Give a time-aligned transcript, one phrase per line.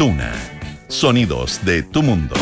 [0.00, 0.32] Duna.
[0.88, 2.34] Sonidos de tu mundo.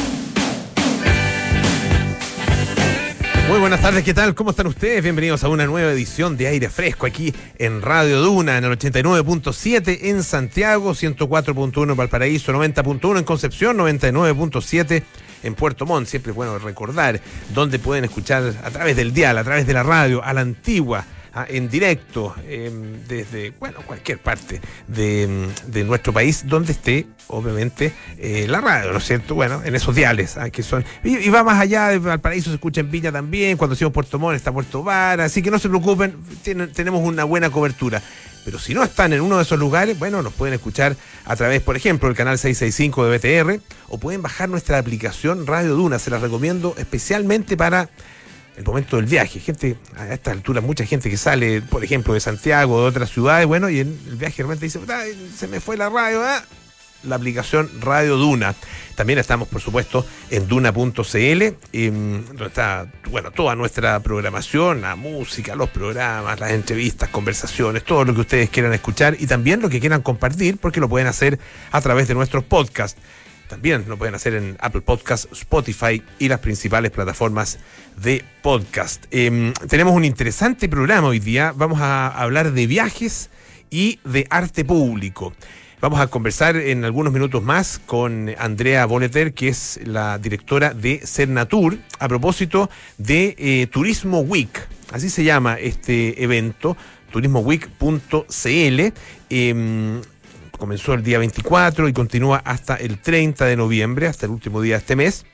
[3.49, 4.37] Muy buenas tardes, ¿qué tal?
[4.37, 5.03] ¿Cómo están ustedes?
[5.03, 9.99] Bienvenidos a una nueva edición de Aire Fresco aquí en Radio Duna, en el 89.7
[10.03, 15.03] en Santiago, 104.1 en Valparaíso, 90.1 en Concepción, 99.7
[15.43, 16.07] en Puerto Montt.
[16.07, 17.21] Siempre es bueno recordar
[17.55, 21.05] dónde pueden escuchar a través del dial, a través de la radio, a la antigua
[21.49, 27.93] en directo em, desde, bueno, cualquier parte de, em, de, nuestro país donde esté, obviamente,
[28.19, 29.35] eh, la radio, ¿no es cierto?
[29.35, 30.85] Bueno, en esos diales, ah, son...
[31.05, 34.37] Y, va más allá, de Valparaíso se escucha en Villa también, cuando decimos Puerto Montt
[34.37, 38.03] está Puerto Vara, así que no se preocupen, tenemos una buena cobertura.
[38.45, 40.97] Pero si no están en uno de esos lugares, bueno, nos pueden escuchar
[41.27, 45.75] a través, por ejemplo, del canal 665 de BTR, o pueden bajar nuestra aplicación Radio
[45.75, 47.91] Duna, se las recomiendo especialmente para
[48.59, 49.39] el momento del viaje.
[49.39, 53.11] Gente, a esta altura, mucha gente que sale, por ejemplo, de Santiago o de otras
[53.11, 54.81] ciudades, bueno, y en el viaje realmente dice,
[55.37, 56.41] se me fue la radio, ¿eh?
[57.05, 58.55] la aplicación Radio Duna.
[58.97, 61.43] También estamos, por supuesto, en duna.cl,
[61.73, 68.05] em, donde está, bueno, toda nuestra programación, la música, los programas, las entrevistas, conversaciones, todo
[68.05, 71.39] lo que ustedes quieran escuchar y también lo que quieran compartir, porque lo pueden hacer
[71.71, 73.01] a través de nuestros podcasts.
[73.49, 77.59] También lo pueden hacer en Apple Podcasts, Spotify y las principales plataformas
[77.97, 79.07] de podcast.
[79.11, 81.53] Em, tenemos un interesante programa hoy día.
[81.57, 83.31] Vamos a hablar de viajes
[83.71, 85.33] y de arte público.
[85.81, 91.01] Vamos a conversar en algunos minutos más con Andrea Boneter, que es la directora de
[91.07, 92.69] Cernatur, a propósito
[92.99, 94.51] de eh, Turismo Week.
[94.91, 96.77] Así se llama este evento,
[97.13, 98.93] turismoweek.cl
[100.59, 104.75] comenzó el día 24 y continúa hasta el 30 de noviembre, hasta el último día
[104.75, 105.25] de este mes.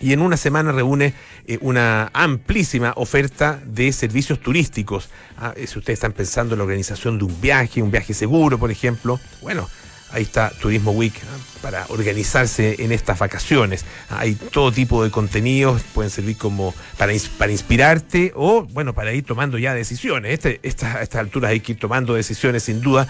[0.00, 1.14] Y en una semana reúne
[1.46, 5.08] eh, una amplísima oferta de servicios turísticos.
[5.38, 8.58] Ah, eh, si ustedes están pensando en la organización de un viaje, un viaje seguro,
[8.58, 9.68] por ejemplo, bueno,
[10.12, 13.84] ahí está Turismo Week ah, para organizarse en estas vacaciones.
[14.08, 19.24] Hay todo tipo de contenidos, pueden servir como para, para inspirarte o, bueno, para ir
[19.24, 20.32] tomando ya decisiones.
[20.32, 23.06] Este, esta, a estas alturas hay que ir tomando decisiones sin duda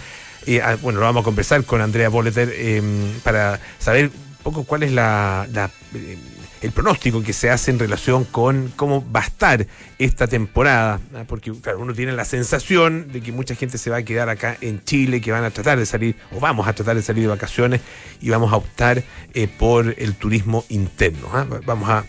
[0.62, 4.84] Ah, bueno, lo vamos a conversar con Andrea Boleter em, para saber un poco cuál
[4.84, 5.48] es la,
[5.94, 6.18] eh,
[6.62, 9.66] el pronóstico que se hace en relación con cómo va a estar
[9.98, 11.24] esta temporada, ¿ah?
[11.26, 14.82] porque uno tiene la sensación de que mucha gente se va a quedar acá en
[14.84, 17.80] Chile, que van a tratar de salir, o vamos a tratar de salir de vacaciones
[18.20, 19.02] y vamos a optar
[19.34, 21.28] eh, por el turismo interno.
[21.32, 21.46] ¿ah?
[21.64, 22.04] Vamos a,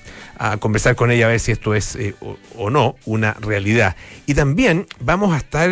[0.59, 2.13] conversar con ella a ver si esto es eh,
[2.56, 3.96] o, no una realidad.
[4.28, 5.72] Y también vamos a estar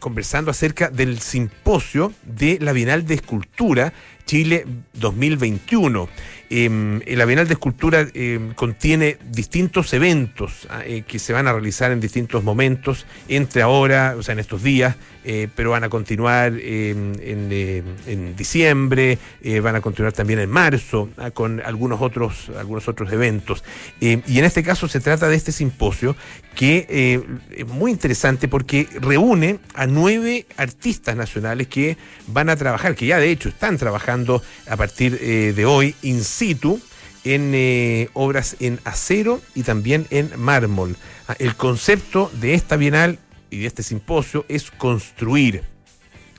[0.00, 3.92] conversando acerca del simposio de la Bienal de Escultura
[4.26, 6.08] Chile 2021.
[6.50, 11.52] Em, la Bienal de Escultura em, contiene distintos eventos ah, eh, que se van a
[11.52, 15.90] realizar en distintos momentos, entre ahora, o sea, en estos días, eh, pero van a
[15.90, 22.00] continuar em, en, en, diciembre, eh, van a continuar también en marzo, ah, con algunos
[22.00, 23.62] otros, algunos otros eventos.
[24.00, 26.16] y en este caso se trata de este simposio
[26.54, 27.22] que
[27.54, 33.18] es muy interesante porque reúne a nueve artistas nacionales que van a trabajar, que ya
[33.18, 35.94] de hecho están trabajando a partir de hoy,
[36.38, 36.80] situ
[37.24, 40.96] en eh, obras en acero y también en mármol.
[41.26, 43.18] Ah, el concepto de esta bienal
[43.50, 45.62] y de este simposio es construir,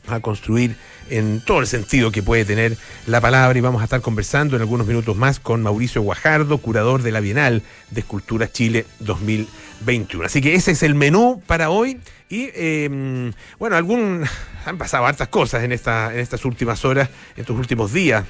[0.08, 0.76] a construir
[1.10, 2.78] en todo el sentido que puede tener
[3.08, 7.02] la palabra y vamos a estar conversando en algunos minutos más con Mauricio Guajardo, curador
[7.02, 7.62] de la Bienal
[7.92, 10.26] de Escultura Chile 2021.
[10.26, 12.00] Así que ese es el menú para hoy
[12.30, 14.24] y em, bueno, algún
[14.66, 18.24] han pasado hartas cosas en, esta, en estas últimas horas, en estos últimos días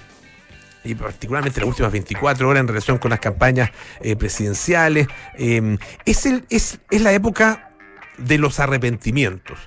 [0.89, 5.07] y particularmente las últimas 24 horas en relación con las campañas eh, presidenciales.
[5.38, 7.72] Em, es, el, es, es la época
[8.17, 9.59] de los arrepentimientos.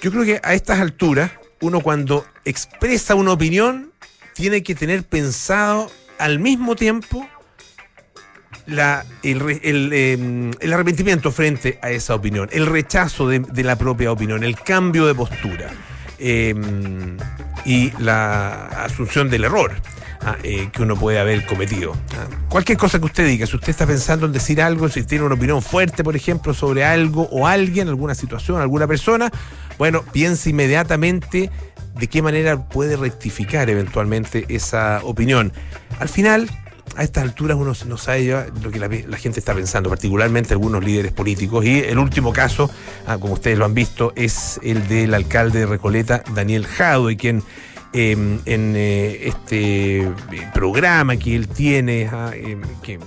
[0.00, 1.30] Yo creo que a estas alturas,
[1.60, 3.92] uno cuando expresa una opinión,
[4.34, 7.28] tiene que tener pensado al mismo tiempo
[8.66, 9.42] la, el,
[9.92, 14.58] em, el, arrepentimiento frente a esa opinión, el rechazo de, de la propia opinión, el
[14.58, 15.70] cambio de postura
[16.18, 17.18] em,
[17.66, 19.72] y la asunción del error.
[20.26, 21.92] Ah, eh, que uno puede haber cometido.
[22.12, 25.24] Ah, cualquier cosa que usted diga, si usted está pensando en decir algo, si tiene
[25.24, 29.30] una opinión fuerte, por ejemplo, sobre algo o alguien, alguna situación, alguna persona,
[29.76, 31.50] bueno, piense inmediatamente
[31.94, 35.52] de qué manera puede rectificar eventualmente esa opinión.
[36.00, 36.48] Al final,
[36.96, 41.12] a estas alturas uno no sabe lo que la, gente está pensando, particularmente algunos líderes
[41.12, 41.66] políticos.
[41.66, 42.70] Y el último caso,
[43.06, 46.66] ah, como ustedes lo han visto, es el del alcalde de Recoleta, Daniel
[47.10, 47.42] y quien
[47.96, 50.12] Em, en eh, este eh,
[50.52, 52.98] programa que él tiene, em, que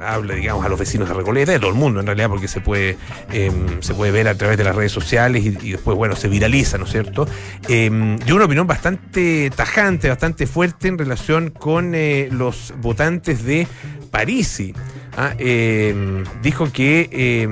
[0.00, 2.62] habla, digamos, a los vecinos de Recoleta, de todo el mundo en realidad, porque se
[2.62, 2.96] puede,
[3.30, 6.78] em, se puede ver a través de las redes sociales y, después, bueno, se viraliza,
[6.78, 7.28] ¿no es cierto?
[7.68, 13.66] Dio una opinión bastante tajante, bastante fuerte en relación con eh, los votantes de
[14.10, 14.72] Parisi.
[15.18, 15.34] ¿ah?
[16.42, 17.46] dijo que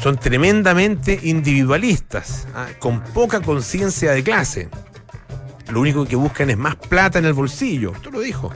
[0.00, 2.68] son tremendamente individualistas, ¿ah?
[2.78, 4.68] con poca conciencia de clase.
[5.68, 7.92] Lo único que buscan es más plata en el bolsillo.
[7.94, 8.52] Esto lo dijo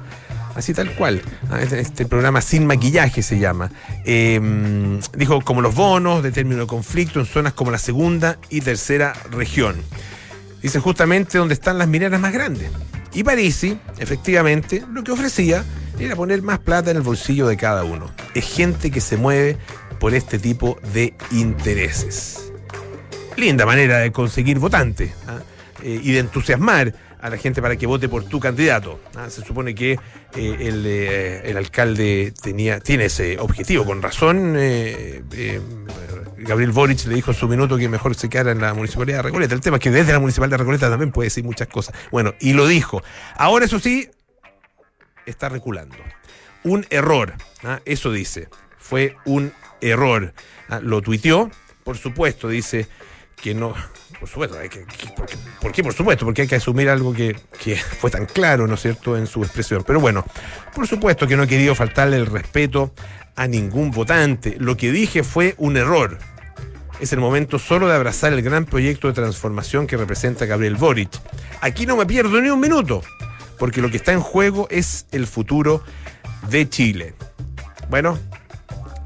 [0.59, 1.23] así tal cual.
[1.51, 1.61] ¿ah?
[1.61, 3.71] Este, programa sin maquillaje se llama.
[4.05, 8.61] Em, dijo como los bonos de término de conflicto en zonas como la segunda y
[8.61, 9.77] tercera región.
[10.61, 12.71] Dice justamente donde están las mineras más grandes.
[13.15, 15.65] Y Parisi, efectivamente, lo que ofrecía
[15.99, 18.11] era poner más plata en el bolsillo de cada uno.
[18.35, 19.57] Es gente que se mueve
[19.99, 22.53] por este tipo de intereses.
[23.37, 25.39] Linda manera de conseguir votantes ¿ah?
[25.83, 29.01] Eh, y de entusiasmar a la gente para que vote por tu candidato.
[29.17, 29.29] ¿ah?
[29.31, 29.99] Se supone que eh,
[30.35, 34.57] eh, el, alcalde tenía, tiene ese objetivo, con razón.
[36.39, 39.23] Gabriel Boric le dijo en su minuto que mejor se quedara en la municipalidad de
[39.23, 39.55] Recoleta.
[39.55, 41.95] El tema es que desde la municipalidad de Recoleta también puede decir muchas cosas.
[42.11, 43.03] Bueno, y lo dijo.
[43.37, 44.09] Ahora, eso sí,
[45.27, 45.97] está reculando.
[46.65, 47.35] Un error,
[47.65, 47.81] ¿ah?
[47.85, 48.49] eso dice.
[48.79, 50.33] Fue un error.
[50.69, 50.81] ¿ah?
[50.81, 51.51] Lo tuiteó,
[51.85, 52.89] por supuesto, dice
[53.37, 53.75] que no.
[54.21, 54.85] Por supuesto, hay que,
[55.61, 55.83] ¿por, qué?
[55.83, 57.37] Por supuesto, porque hay que asumir algo que,
[58.01, 59.85] fue tan claro, ¿no es cierto?, en su expresión.
[59.87, 60.25] Pero bueno,
[60.75, 62.93] por supuesto que no he querido faltarle el respeto
[63.37, 64.57] a ningún votante.
[64.59, 66.19] Lo que dije fue un error.
[67.01, 71.11] Es el momento solo de abrazar el gran proyecto de transformación que representa Gabriel Boric.
[71.61, 73.03] Aquí no me pierdo ni un minuto,
[73.57, 75.85] porque lo que está en juego es el futuro
[76.51, 77.15] de Chile.
[77.89, 78.19] Bueno,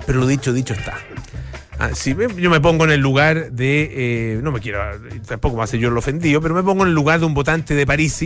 [0.07, 0.99] pero lo dicho, dicho está.
[1.79, 3.91] Ah, si yo me pongo en el lugar de,
[4.35, 4.81] eh, no me quiero,
[5.27, 7.75] tampoco me hace yo lo ofendido, pero me pongo en el lugar de un votante
[7.75, 8.25] de París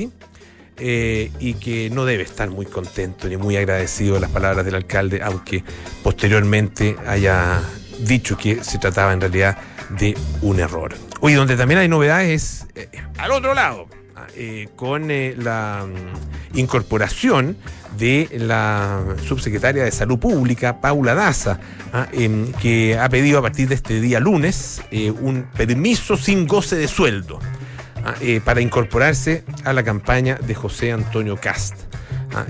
[0.78, 4.74] eh, y que no debe estar muy contento ni muy agradecido de las palabras del
[4.74, 5.64] alcalde, aunque
[6.02, 7.62] posteriormente haya
[8.00, 9.56] dicho que se trataba en realidad
[9.90, 10.94] de un error.
[11.20, 14.26] Hoy donde también hay novedades es eh, al otro lado, ah,
[14.76, 17.56] con la mm, incorporación
[17.96, 21.58] de la subsecretaria de Salud Pública, Paula Daza,
[21.92, 26.46] ah, em, que ha pedido a partir de este día lunes eh, un permiso sin
[26.46, 27.38] goce de sueldo
[28.04, 31.74] ah, eh, para incorporarse a la campaña de José Antonio Cast.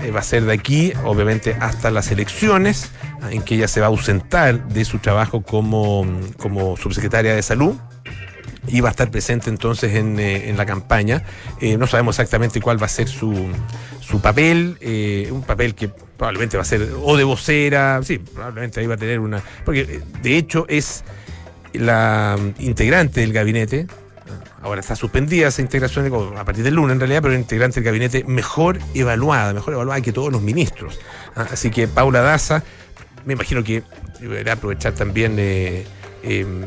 [0.03, 2.91] Eh, va a ser de aquí, obviamente, hasta las elecciones,
[3.31, 6.05] en que ella se va a ausentar de su trabajo como,
[6.37, 7.75] como subsecretaria de Salud
[8.81, 11.23] va a estar presente entonces en, eh, la campaña.
[11.61, 13.49] Eh, no sabemos exactamente cuál va a ser su,
[13.99, 18.79] su papel, eh, un papel que probablemente va a ser o de vocera, sí, probablemente
[18.79, 19.41] ahí va a tener una...
[19.65, 21.03] Porque de hecho es
[21.73, 23.87] la integrante del gabinete,
[24.61, 28.23] ahora está suspendida esa integración a partir del lunes en realidad, pero integrante del gabinete
[28.25, 30.99] mejor evaluada, mejor evaluada que todos los ministros.
[31.35, 31.47] ¿ah?
[31.51, 32.63] Así que Paula Daza,
[33.25, 33.83] me imagino que
[34.19, 35.35] deberá aprovechar también...
[36.23, 36.65] Em,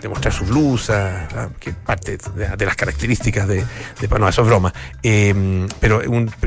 [0.00, 3.64] demostrar su blusa, ah, que parte de, las características de,
[4.00, 4.72] de bueno, eso es broma,
[5.02, 6.00] em, pero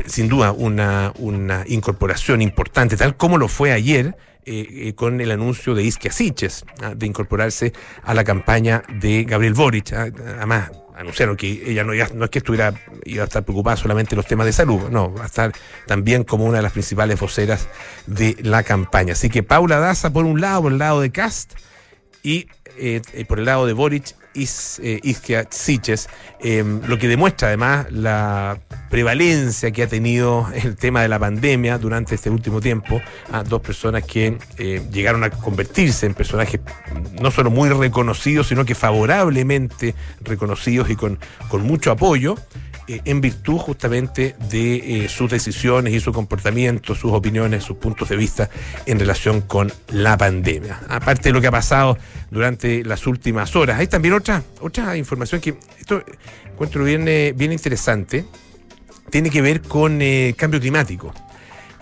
[0.06, 4.16] sin duda una, una incorporación importante, tal como lo fue ayer.
[4.44, 7.72] Eh, eh, con el anuncio de Isquia Siches ah, de incorporarse
[8.02, 9.92] a la campaña de Gabriel Boric.
[9.92, 12.74] Ah, además, anunciaron que ella no, no es que estuviera
[13.04, 15.52] iba a estar preocupada solamente en los temas de salud, no, va a estar
[15.86, 17.68] también como una de las principales voceras
[18.06, 19.12] de la campaña.
[19.12, 21.52] Así que Paula Daza por un lado, por el lado de Cast,
[22.22, 22.46] y
[22.78, 26.08] eh, eh, por el lado de Boric Is, eh, Iskia Siches,
[26.40, 28.58] em, lo que demuestra además la
[28.88, 33.60] prevalencia que ha tenido el tema de la pandemia durante este último tiempo a dos
[33.60, 34.38] personas que
[34.90, 36.60] llegaron a convertirse en personajes
[37.20, 42.36] no solo muy reconocidos, sino que favorablemente reconocidos y con, con mucho apoyo.
[42.88, 48.08] Eh, en virtud justamente de eh, sus decisiones y su comportamiento, sus opiniones, sus puntos
[48.08, 48.50] de vista
[48.86, 50.80] en relación con la pandemia.
[50.88, 51.96] Aparte de lo que ha pasado
[52.30, 56.02] durante las últimas horas, hay también otra, otra información que esto
[56.50, 58.24] encuentro bien, eh, bien interesante,
[59.10, 60.00] tiene que ver con
[60.36, 61.12] cambio climático.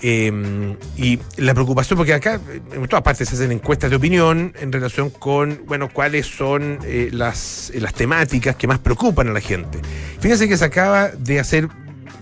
[0.02, 2.40] Em, y la preocupación, porque acá
[2.72, 7.10] en todas partes se hacen encuestas de opinión en relación con, bueno, cuáles son eh,
[7.12, 9.78] las, las temáticas que más preocupan a la gente.
[10.20, 11.68] Fíjense que se acaba de hacer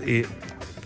[0.05, 0.27] eh,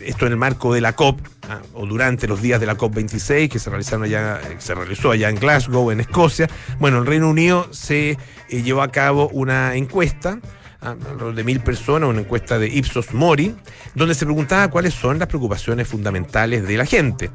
[0.04, 1.18] esto en el marco de la COP,
[1.48, 5.30] ah, o durante los días de la COP26, que se realizaron allá, se realizó allá
[5.30, 6.50] en Glasgow, en Escocia.
[6.78, 8.18] Bueno, el Reino Unido se eh,
[8.62, 10.40] llevó a cabo una encuesta
[10.82, 13.54] alrededor de mil personas, una encuesta de Ipsos Mori,
[13.94, 17.30] donde se preguntaba cuáles son las preocupaciones fundamentales de la gente.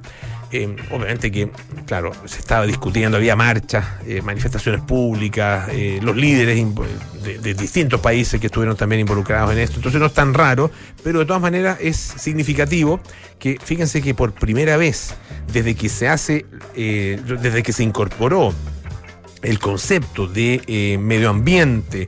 [0.50, 1.52] Eh, obviamente que,
[1.86, 6.66] claro, se estaba discutiendo, había marchas, eh, manifestaciones públicas, eh, los líderes
[7.22, 9.76] de, de, distintos países que estuvieron también involucrados en esto.
[9.76, 10.72] Entonces no es tan raro,
[11.04, 13.02] pero de todas maneras es significativo
[13.40, 15.16] que, fíjense que por primera vez,
[15.52, 18.54] desde que se hace, desde que se incorporó
[19.42, 22.08] el concepto de medio ambiente,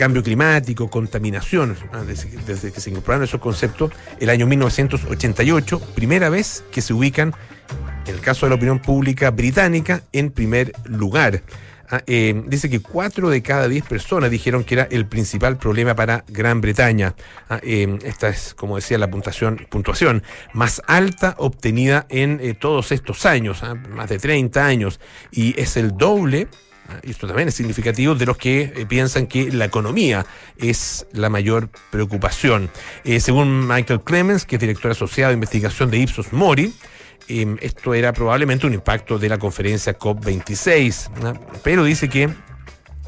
[0.00, 6.64] cambio climático, contaminación, ah, desde, que se incorporaron esos conceptos, el año 1988, primera vez
[6.72, 7.34] que se ubican
[8.06, 11.42] en el caso de la opinión pública británica, en primer lugar.
[11.90, 15.94] Ah, eh, dice que cuatro de cada diez personas dijeron que era el principal problema
[15.94, 17.14] para Gran Bretaña.
[17.50, 20.22] Ah, eh, esta es, como decía, la puntuación,
[20.54, 24.98] más alta obtenida en eh, todos estos años, más de 30 años,
[25.30, 26.48] y es el doble
[27.02, 32.70] esto también es significativo, de los que piensan que la economía es la mayor preocupación.
[33.18, 36.72] según Michael Clemens, que es director asociado de investigación de Ipsos Mori,
[37.30, 41.10] Em, esto era probablemente un impacto de la conferencia COP26,
[41.62, 42.28] pero dice que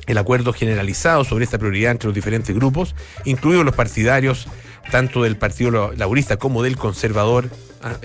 [0.07, 4.47] el acuerdo generalizado sobre esta prioridad entre los diferentes grupos, incluidos los partidarios
[4.93, 7.51] tanto del Partido Laborista como del Conservador,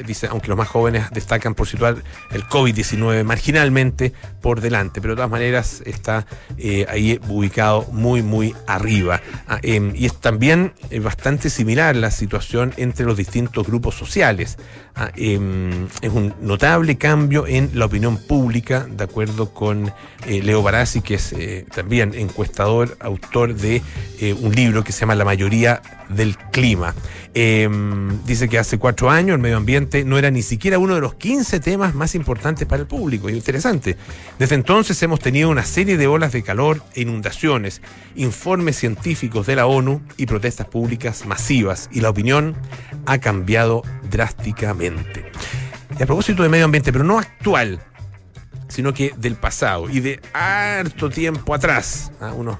[0.05, 1.97] dice, aunque los más jóvenes destacan por situar
[2.31, 6.25] el COVID-19 marginalmente por delante, pero de todas maneras está
[6.57, 9.21] eh, ahí ubicado muy, muy arriba.
[9.47, 14.57] Ah, em, y es también eh, bastante similar la situación entre los distintos grupos sociales.
[14.95, 19.93] Ah, em, es un notable cambio en la opinión pública, de acuerdo con
[20.25, 21.35] eh, Leo Barassi, que es
[21.73, 23.81] también encuestador, autor de
[24.41, 26.95] un libro que se llama La mayoría del clima.
[27.33, 29.66] Em, dice que hace cuatro años el medio ambiente
[30.05, 33.29] no era ni siquiera uno de los 15 temas más importantes para el público.
[33.29, 33.97] Interesante.
[34.39, 37.81] Desde entonces hemos tenido una serie de olas de calor e inundaciones,
[38.15, 41.89] informes científicos de la ONU y protestas públicas masivas.
[41.91, 42.55] Y la opinión
[43.05, 45.25] ha cambiado drásticamente.
[45.99, 47.79] Y a propósito de medio ambiente, pero no actual,
[48.69, 52.33] sino que del pasado y de harto tiempo atrás, ¿ah?
[52.33, 52.57] unos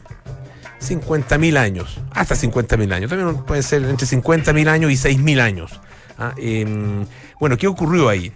[0.81, 5.81] 50.000 años, hasta 50.000 años, también pueden ser entre 50.000 años y 6.000 años.
[6.17, 7.05] Ah, em,
[7.39, 8.31] bueno, ¿qué ocurrió ahí?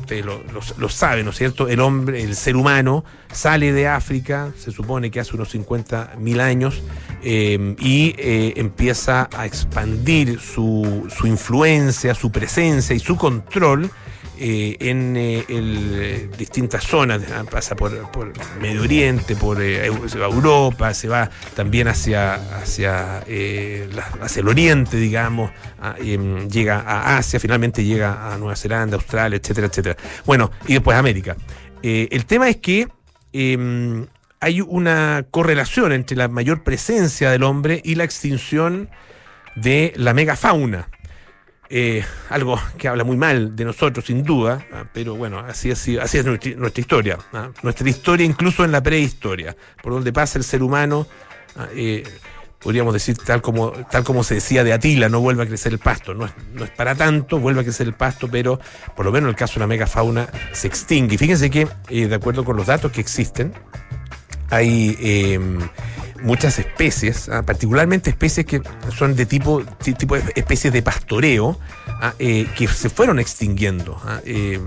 [0.00, 1.68] Ustedes lo, saben, ¿no es cierto?
[1.68, 6.82] El hombre, el ser humano, sale de África, se supone que hace unos 50.000 años,
[7.22, 13.90] em, y eh, empieza a expandir su, su influencia, su presencia y su control
[14.42, 17.20] eh, en eh, eh, distintas zonas,
[17.50, 17.92] pasa por,
[18.58, 25.50] Medio Oriente, por Europa, se va también hacia, hacia, hacia el Oriente, digamos,
[25.98, 29.96] em, llega a Asia, finalmente llega a Nueva Zelanda, Australia, etcétera, etcétera.
[30.24, 31.36] Bueno, y después América.
[31.82, 32.88] el tema es que
[33.34, 34.06] em,
[34.40, 38.88] hay una correlación entre la mayor presencia del hombre y la extinción
[39.54, 40.88] de la megafauna.
[41.72, 45.96] Eh, algo que habla muy mal de nosotros, sin duda, ah, pero bueno, así, así,
[45.96, 47.16] es nuestra, historia.
[47.32, 47.50] ¿ah?
[47.62, 51.06] Nuestra historia, incluso en la prehistoria, por donde pasa el ser humano,
[51.54, 52.02] ah, eh,
[52.58, 55.78] podríamos decir, tal como, tal como se decía de Atila, no vuelve a crecer el
[55.78, 56.12] pasto.
[56.12, 58.58] No es, no es para tanto, vuelve a crecer el pasto, pero
[58.96, 61.18] por lo menos en el caso de la megafauna se extingue.
[61.18, 63.52] Fíjense que, eh, de acuerdo con los datos que existen,
[64.50, 65.60] hay em,
[66.22, 68.62] muchas especies, ah, particularmente especies que
[68.96, 71.58] son de tipo, tipo de especies de pastoreo,
[71.88, 74.00] ah, eh, que se fueron extinguiendo.
[74.04, 74.60] Ah, eh,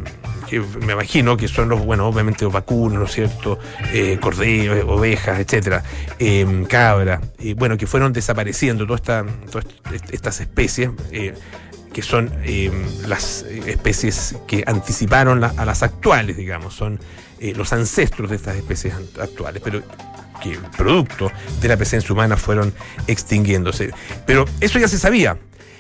[0.86, 3.58] me imagino que son los, bueno, obviamente los vacunos, ¿no es cierto?
[3.94, 5.84] Eh, cordeos, ovejas, etcétera,
[6.20, 7.22] em, cabra,
[7.56, 9.26] bueno, que fueron desapareciendo todas
[10.12, 10.92] estas especies
[11.92, 12.74] que son em,
[13.08, 17.00] las especies que anticiparon a las actuales, digamos, son
[17.56, 19.62] los ancestros de estas especies actuales.
[19.64, 19.84] Pero
[20.44, 21.32] que producto
[21.62, 22.74] de la presencia humana fueron
[23.08, 23.92] extinguiéndose.
[24.26, 25.38] Pero eso ya se sabía.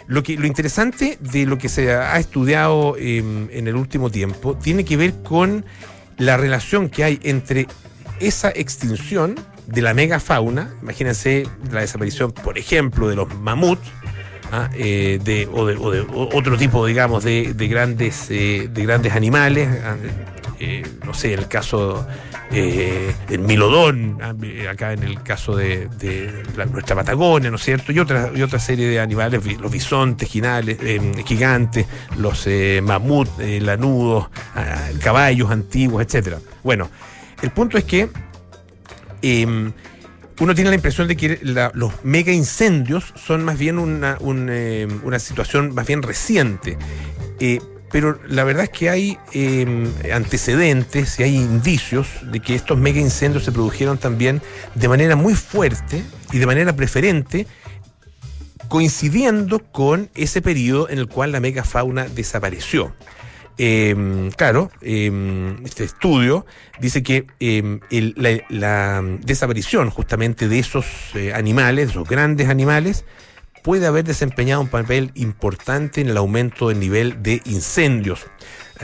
[0.08, 4.58] Lo, que, lo interesante de lo que se ha estudiado em, en el último tiempo
[4.58, 5.66] tiene que ver con
[6.18, 7.68] la relación que hay entre
[8.20, 9.36] esa extinción
[9.68, 13.88] de la megafauna, imagínense la desaparición, por ejemplo, de los mamuts,
[14.52, 14.70] ¿ah?
[14.76, 19.96] eh, o, de, otro tipo, digamos, de, grandes, eh, de grandes animales, ¿ah?
[20.64, 22.08] Eh, no sé, el caso
[22.56, 24.36] eh, el milodón, ah,
[24.70, 25.90] acá en el caso de,
[26.72, 27.92] nuestra Patagonia, ¿no es cierto?
[27.92, 34.90] Y otra, otra serie de animales, los bisontes eh, gigantes, los eh, mamut, lanudos, ah,
[35.02, 36.40] caballos antiguos, etcétera.
[36.64, 36.92] Bueno,
[37.42, 38.10] el punto es que
[39.24, 39.72] em,
[40.40, 41.40] uno tiene la impresión de que
[41.74, 46.78] los mega incendios son más bien una, una situación más bien reciente
[47.94, 53.00] pero la verdad es que hay em, antecedentes y hay indicios de que estos mega
[53.00, 54.42] incendios se produjeron también
[54.74, 57.46] de manera muy fuerte y de manera preferente
[58.68, 62.96] coincidiendo con ese periodo en el cual la megafauna desapareció.
[63.60, 66.48] Eh, claro, eh, este estudio
[66.80, 73.06] dice que eh, el, la, la, desaparición justamente de esos eh, animales, esos grandes animales,
[73.64, 78.28] puede haber desempeñado un papel importante en el aumento del nivel de incendios.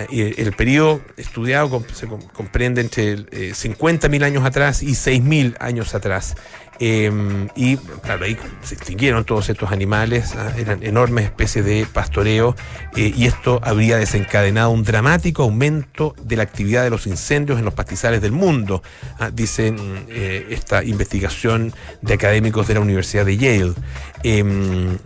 [0.10, 6.36] Eh, el periodo estudiado se comprende entre 50.000 años atrás y 6.000 años atrás.
[6.80, 7.12] Eh,
[7.56, 10.54] y claro, ahí se extinguieron todos estos animales, ¿ah?
[10.58, 12.56] eran enormes especies de pastoreo,
[12.96, 17.66] eh, y esto habría desencadenado un dramático aumento de la actividad de los incendios en
[17.66, 18.82] los pastizales del mundo,
[19.20, 19.30] ¿ah?
[19.30, 23.74] dicen eh, esta investigación de académicos de la Universidad de Yale.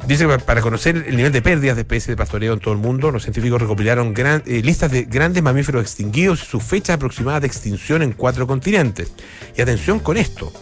[0.07, 2.79] dice que para conocer el nivel de pérdidas de especies de pastoreo en todo el
[2.79, 7.47] mundo, los científicos recopilaron gran, listas de grandes mamíferos extinguidos y su fecha aproximada de
[7.47, 9.11] extinción en cuatro continentes.
[9.57, 10.53] Y atención con esto.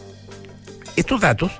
[0.95, 1.51] Estos datos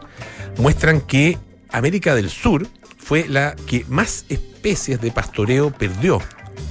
[0.57, 1.37] muestran que
[1.69, 6.21] América del Sur fue la que más especies de pastoreo perdió,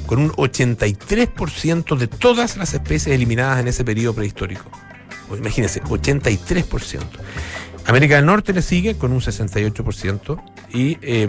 [0.06, 4.70] con un 83% de todas las especies eliminadas en ese periodo prehistórico.
[5.36, 7.00] Imagínense, 83%.
[7.86, 10.40] América del Norte le sigue con un 68%
[10.72, 11.28] y eh,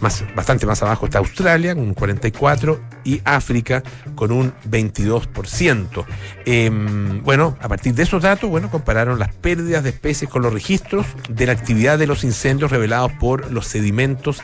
[0.00, 3.82] más, bastante más abajo está Australia con un 44% y África
[4.14, 6.04] con un 22%.
[6.44, 6.70] Eh,
[7.22, 11.06] bueno, a partir de esos datos, bueno, compararon las pérdidas de especies con los registros
[11.28, 14.42] de la actividad de los incendios revelados por los sedimentos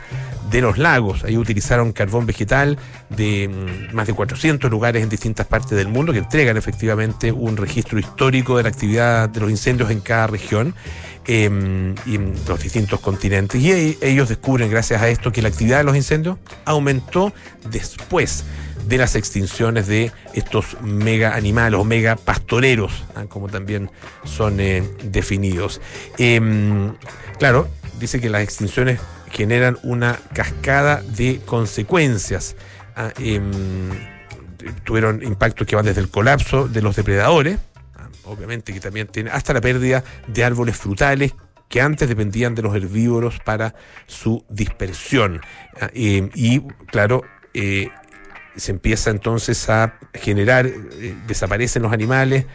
[0.52, 1.24] de los lagos.
[1.24, 2.78] Ahí utilizaron carbón vegetal
[3.08, 7.56] de mm, más de 400 lugares en distintas partes del mundo que entregan efectivamente un
[7.56, 10.74] registro histórico de la actividad de los incendios en cada región
[11.26, 13.60] eh, y en los distintos continentes.
[13.60, 17.32] Y ellos descubren, gracias a esto, que la actividad de los incendios aumentó
[17.70, 18.44] después
[18.86, 23.24] de las extinciones de estos mega animales o mega pastoreros, ¿ah?
[23.28, 23.90] como también
[24.24, 25.80] son eh, definidos.
[26.18, 26.40] Eh,
[27.38, 27.68] claro,
[28.00, 28.98] dice que las extinciones
[29.32, 32.54] generan una cascada de consecuencias.
[32.94, 33.10] ¿ah?
[34.84, 37.58] tuvieron impactos que van desde el colapso de los depredadores,
[38.24, 41.34] obviamente que también tiene hasta la pérdida de árboles frutales
[41.68, 43.74] que antes dependían de los herbívoros para
[44.06, 45.40] su dispersión.
[45.94, 47.22] Eh, y claro,
[47.54, 47.88] eh,
[48.56, 52.46] se empieza entonces a generar, eh, desaparecen los animales,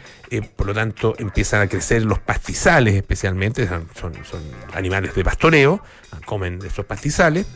[0.56, 3.88] por lo tanto empiezan a crecer los pastizales especialmente, son,
[4.24, 4.42] son
[4.74, 5.82] animales de pastoreo,
[6.26, 7.46] comen esos pastizales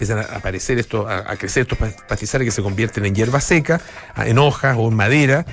[0.00, 1.76] empiezan a aparecer esto, a, crecer estos
[2.08, 3.82] pastizales que se convierten en hierba seca,
[4.16, 5.44] en hojas o en madera,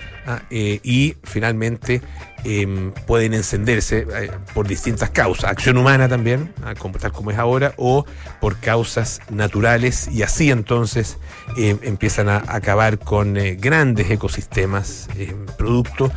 [0.50, 2.02] eh, y finalmente
[2.46, 7.74] em, pueden encenderse eh, por distintas causas, acción humana también, como, tal como es ahora,
[7.76, 8.06] o
[8.40, 11.18] por causas naturales, y así entonces
[11.58, 16.10] em, empiezan a acabar con eh, grandes ecosistemas, em, producto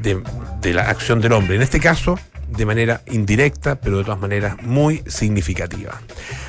[0.00, 1.56] de la acción del hombre.
[1.56, 6.00] En este caso, de manera indirecta, pero de todas maneras muy significativa.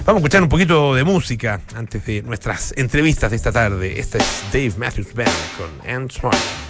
[0.06, 4.00] Vamos a escuchar un poquito de música antes de nuestras entrevistas de esta tarde.
[4.00, 6.67] Este es Dave Matthews Band con Anne Smart.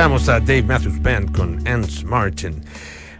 [0.00, 2.64] And Escuchábamos a Dave Matthews Band con Ants Martin.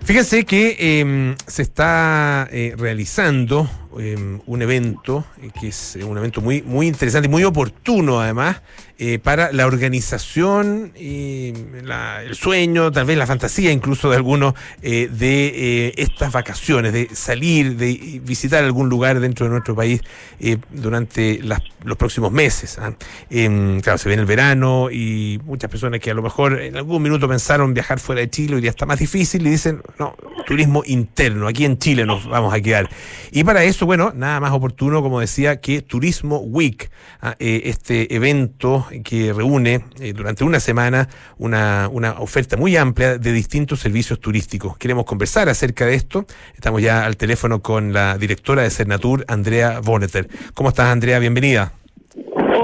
[0.02, 6.40] Fíjense que eh, se está eh, realizando eh, un evento eh, que es un evento
[6.40, 8.62] muy, muy interesante y muy oportuno además
[9.02, 14.52] eh, para la organización, y la- el sueño, tal vez la fantasía incluso de algunos
[14.82, 20.02] eh, de eh, estas vacaciones, de salir, de visitar algún lugar dentro de nuestro país
[20.38, 22.78] eh, durante las- los próximos meses.
[22.78, 22.92] ¿ah?
[23.30, 27.02] Em, claro, se viene el verano y muchas personas que a lo mejor en algún
[27.02, 30.14] minuto pensaron viajar fuera de Chile, hoy día está más difícil y dicen, no,
[30.46, 32.90] turismo interno, aquí en Chile nos vamos a quedar.
[33.30, 36.90] Y para eso, bueno, nada más oportuno, como decía, que Turismo Week,
[37.20, 37.34] ¿ah?
[37.38, 43.32] Eh, este evento que reúne eh, durante una semana una, una oferta muy amplia de
[43.32, 44.76] distintos servicios turísticos.
[44.78, 46.26] Queremos conversar acerca de esto.
[46.54, 50.28] Estamos ya al teléfono con la directora de Cernatur, Andrea Boneter.
[50.54, 51.18] ¿Cómo estás, Andrea?
[51.18, 51.72] Bienvenida.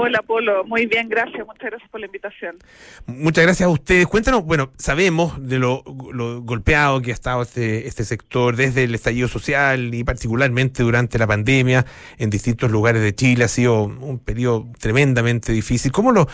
[0.07, 0.63] Hola, Polo.
[0.63, 1.45] Muy bien, gracias.
[1.45, 2.55] Muchas gracias por la invitación.
[3.07, 4.07] Muchas gracias a ustedes.
[4.07, 8.95] Cuéntanos, bueno, sabemos de lo, lo golpeado que ha estado este, este sector desde el
[8.95, 11.85] estallido social y particularmente durante la pandemia
[12.17, 13.43] en distintos lugares de Chile.
[13.43, 15.91] Ha sido un periodo tremendamente difícil.
[15.91, 16.29] ¿Cómo lo,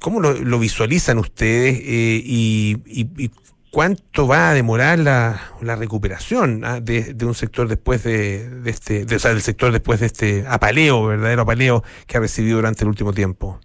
[0.00, 3.30] cómo lo, visualizan ustedes eh, y
[3.78, 9.30] cuánto va a demorar la, recuperación ah, de, un sector después de, este, o sea,
[9.30, 13.60] del sector después de este apaleo, verdadero apaleo que ha recibido durante el último tiempo?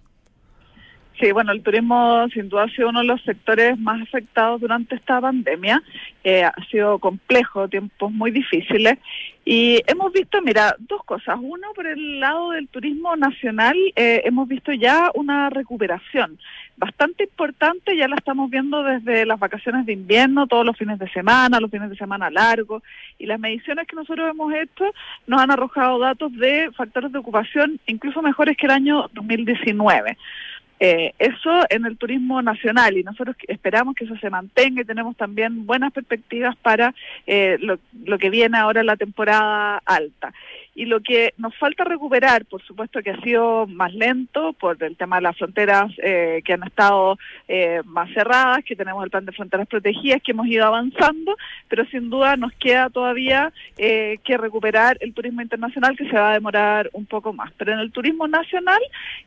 [1.18, 4.94] Sí, bueno, el turismo sin duda ha sido uno de los sectores más afectados durante
[4.94, 5.82] esta pandemia.
[6.22, 8.98] Eh, ha sido complejo, tiempos muy difíciles.
[9.44, 11.38] Y hemos visto, mira, dos cosas.
[11.40, 16.38] Uno, por el lado del turismo nacional, eh, hemos visto ya una recuperación
[16.76, 17.96] bastante importante.
[17.96, 21.70] Ya la estamos viendo desde las vacaciones de invierno, todos los fines de semana, los
[21.70, 22.82] fines de semana largos.
[23.18, 24.84] Y las mediciones que nosotros hemos hecho
[25.26, 30.16] nos han arrojado datos de factores de ocupación incluso mejores que el año 2019.
[30.80, 35.16] Eh, eso en el turismo nacional y nosotros esperamos que eso se mantenga y tenemos
[35.16, 36.92] también buenas perspectivas para
[37.26, 40.34] eh, lo, lo que viene ahora la temporada alta.
[40.74, 44.96] Y lo que nos falta recuperar, por supuesto que ha sido más lento por el
[44.96, 49.24] tema de las fronteras eh, que han estado eh, más cerradas, que tenemos el plan
[49.24, 51.36] de fronteras protegidas, que hemos ido avanzando,
[51.68, 56.30] pero sin duda nos queda todavía eh, que recuperar el turismo internacional, que se va
[56.30, 57.52] a demorar un poco más.
[57.56, 58.80] Pero en el turismo nacional,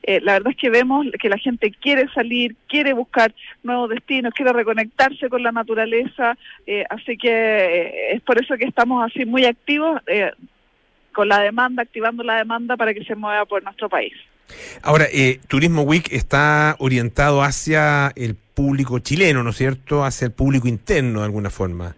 [0.03, 3.33] eh, la verdad es que vemos que la gente quiere salir, quiere buscar
[3.63, 8.65] nuevos destinos, quiere reconectarse con la naturaleza, eh, así que eh, es por eso que
[8.65, 10.01] estamos así muy activos
[11.17, 14.13] con la demanda, activando la demanda para que se mueva por nuestro país.
[14.83, 20.05] Ahora, eh, Turismo Week está orientado hacia el público chileno, ¿no es cierto?
[20.05, 21.95] Hacia el público interno, de alguna forma.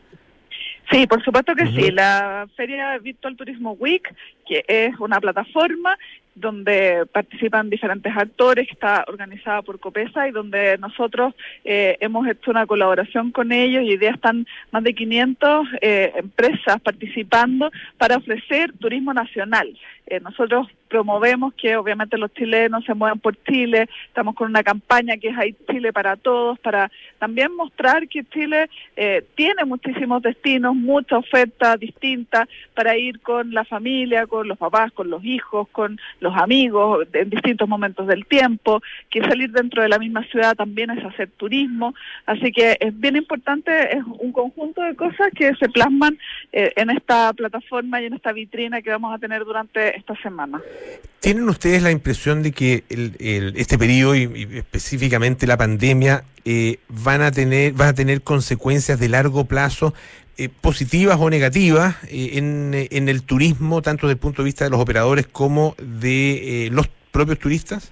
[0.89, 1.91] Sí, por supuesto que sí.
[1.91, 4.07] La Feria Virtual Turismo Week,
[4.47, 5.97] que es una plataforma,
[6.39, 11.33] donde participan diferentes actores, que está organizada por Copesa y donde nosotros
[11.65, 16.13] eh, hemos hecho una colaboración con ellos y hoy día están más de 500 eh,
[16.15, 19.75] empresas participando para ofrecer turismo nacional.
[20.09, 25.17] Eh, nosotros promovemos que obviamente los chilenos se muevan por Chile, estamos con una campaña
[25.17, 30.75] que es Hay Chile para todos, para también mostrar que Chile eh, tiene muchísimos destinos,
[30.75, 35.99] mucha oferta distinta para ir con la familia, con los papás, con los hijos, con
[36.21, 40.89] los amigos en distintos momentos del tiempo, que salir dentro de la misma ciudad también
[40.91, 41.93] es hacer turismo,
[42.25, 46.17] así que es bien importante, es un conjunto de cosas que se plasman
[46.51, 50.61] eh, en esta plataforma y en esta vitrina que vamos a tener durante esta semana.
[51.19, 54.23] ¿Tienen ustedes la impresión de que el, el- este periodo y,
[54.55, 59.93] específicamente la pandemia eh, van a tener van a tener consecuencias de largo plazo
[60.39, 64.45] eh, positivas o negativas eh, en, eh, en el turismo tanto desde el punto de
[64.47, 67.91] vista de los operadores como de los propios turistas?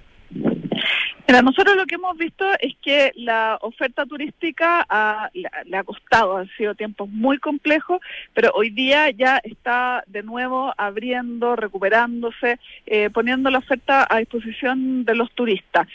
[1.28, 6.38] Mira, nosotros lo que hemos visto es que la oferta turística ha- le ha costado,
[6.38, 8.00] han sido tiempos muy complejos,
[8.32, 15.04] pero hoy día ya está de nuevo abriendo, recuperándose, eh, poniendo la oferta a disposición
[15.04, 15.86] de los turistas.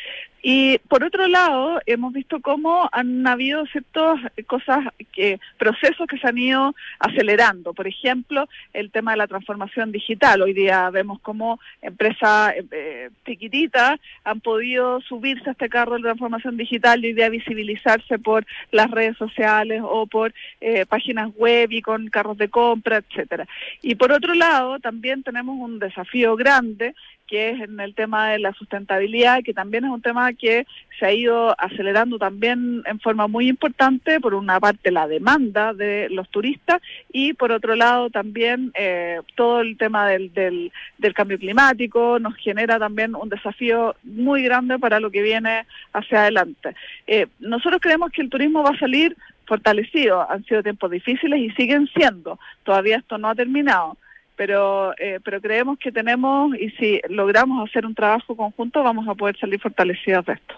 [0.45, 4.79] Y por otro lado, hemos visto cómo han habido ciertas cosas,
[5.13, 7.73] que, procesos que se han ido acelerando.
[7.73, 10.41] Por ejemplo, el tema de la transformación digital.
[10.41, 13.89] Hoy día vemos cómo empresas eh, eh,
[14.25, 18.91] han podido subirse a este carro de transformación digital y hoy día visibilizarse por las
[18.91, 23.47] redes sociales o por eh, páginas web y con carros de compra, etcétera.
[23.81, 26.95] Y por otro lado, también tenemos un desafío grande
[27.33, 30.67] que es en el tema de la sustentabilidad, que también es un tema que
[30.99, 36.09] se ha ido acelerando también en forma muy importante, por una parte la demanda de
[36.11, 36.79] los turistas
[37.11, 42.35] y por otro lado también eh, todo el tema del, del, del cambio climático nos
[42.35, 46.75] genera también un desafío muy grande para lo que viene hacia adelante.
[47.07, 49.17] Eh, nosotros creemos que el turismo va a salir
[49.47, 53.97] fortalecido, han sido tiempos difíciles y siguen siendo, todavía esto no ha terminado
[54.35, 59.15] pero eh, pero creemos que tenemos y si logramos hacer un trabajo conjunto vamos a
[59.15, 60.55] poder salir fortalecidos de esto.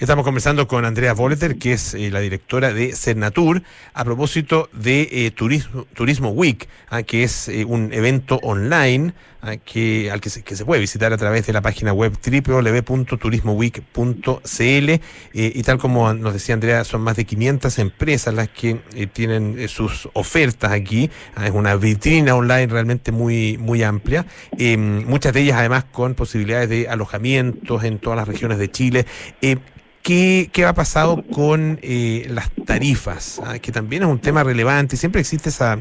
[0.00, 5.08] Estamos conversando con Andrea Boleter, que es eh, la directora de Cernatur, a propósito de
[5.12, 9.12] eh, Turismo, Week, ah, que es eh, un evento online
[9.64, 14.90] que, al que se, que se puede visitar a través de la página web www.turismoweek.cl
[14.90, 15.00] eh,
[15.32, 19.58] y tal como nos decía Andrea, son más de 500 empresas las que eh, tienen
[19.58, 21.10] eh, sus ofertas aquí.
[21.34, 24.26] Ah, es una vitrina online realmente muy, muy amplia.
[25.06, 29.06] Muchas de ellas además con posibilidades de alojamientos en todas las regiones de Chile.
[30.02, 33.40] ¿Qué, ¿Qué ha pasado con las tarifas?
[33.44, 34.96] ah, Que también es un tema relevante.
[34.96, 35.80] Siempre existe esa,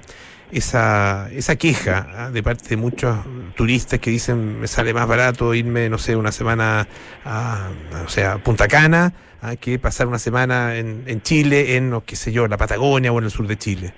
[0.52, 3.18] esa, esa queja ah, de parte de muchos
[3.56, 6.88] turistas que dicen me sale más barato irme, no sé, una semana
[7.26, 7.70] a,
[8.06, 12.16] o sea, Punta Cana ah, que pasar una semana en, en Chile, en, o qué
[12.16, 13.94] sé yo, la Patagonia o en el sur de Chile.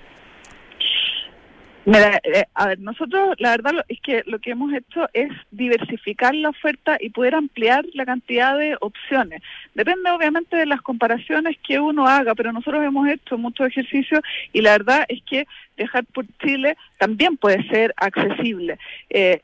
[1.84, 6.32] Mira, eh, a ver, nosotros la verdad es que lo que hemos hecho es diversificar
[6.32, 9.42] la oferta y poder ampliar la cantidad de opciones.
[9.74, 14.20] Depende obviamente de las comparaciones que uno haga, pero nosotros hemos hecho mucho ejercicio
[14.52, 18.78] y la verdad es que viajar por Chile también puede ser accesible.
[19.10, 19.40] Eh,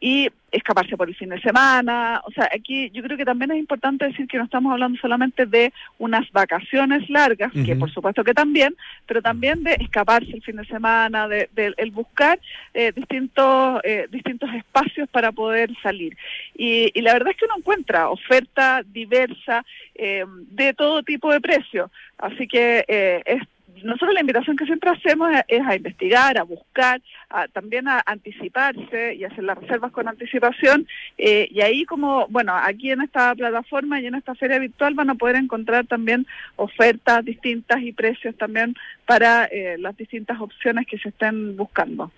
[0.00, 2.22] y escaparse por el fin de semana.
[2.24, 5.44] O sea, aquí yo creo que también es importante decir que no estamos hablando solamente
[5.44, 8.74] de unas vacaciones largas, que por supuesto que también,
[9.06, 12.38] pero también de escaparse el fin de semana, de, de el buscar
[12.72, 16.16] eh, distintos eh, distintos espacios para poder salir.
[16.54, 21.40] Y, y la verdad es que uno encuentra oferta diversa eh, de todo tipo de
[21.40, 21.90] precios.
[22.18, 23.42] Así que eh, es
[23.82, 29.14] nosotros la invitación que siempre hacemos es, a investigar, a buscar, a- también a anticiparse
[29.14, 30.86] y hacer las reservas con anticipación.
[31.18, 35.10] eh, y ahí como, bueno, aquí en esta plataforma y en esta feria virtual van
[35.10, 38.74] a poder encontrar también ofertas distintas y precios también
[39.06, 42.10] para eh, las distintas opciones que se estén buscando.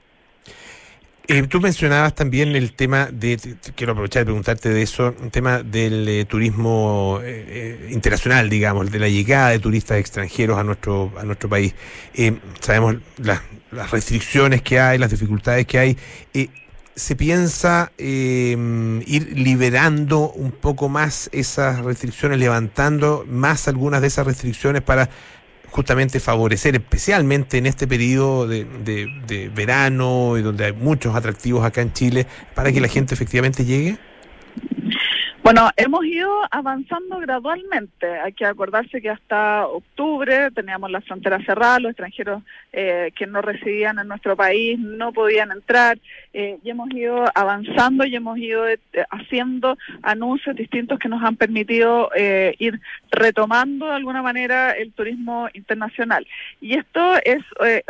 [1.31, 3.39] Eh, tú mencionabas también el tema de,
[3.77, 8.91] quiero aprovechar de preguntarte de eso, el tema del eh, turismo eh, eh, internacional, digamos,
[8.91, 11.75] de la llegada de turistas extranjeros a nuestro a nuestro país.
[12.61, 13.43] Sabemos las,
[13.91, 15.99] restricciones que hay, las dificultades que hay.
[16.99, 18.57] ¿Se piensa eh,
[19.07, 25.09] ir liberando un poco más esas restricciones, levantando más algunas de esas restricciones para
[25.71, 31.65] justamente favorecer, especialmente en este periodo de, de- de verano y donde hay muchos atractivos
[31.65, 33.99] acá en Chile, para que la gente efectivamente llegue?
[35.49, 38.07] Bueno, hemos ido avanzando gradualmente.
[38.07, 43.41] Hay que acordarse que hasta octubre teníamos la frontera cerrada, los extranjeros eh, que no
[43.41, 45.99] residían en nuestro país no podían entrar
[46.35, 48.79] eh, y hemos ido avanzando y hemos ido eh,
[49.11, 52.79] haciendo anuncios distintos que nos han permitido eh, ir
[53.11, 56.27] retomando de alguna manera el turismo internacional.
[56.61, 57.39] Y esto es,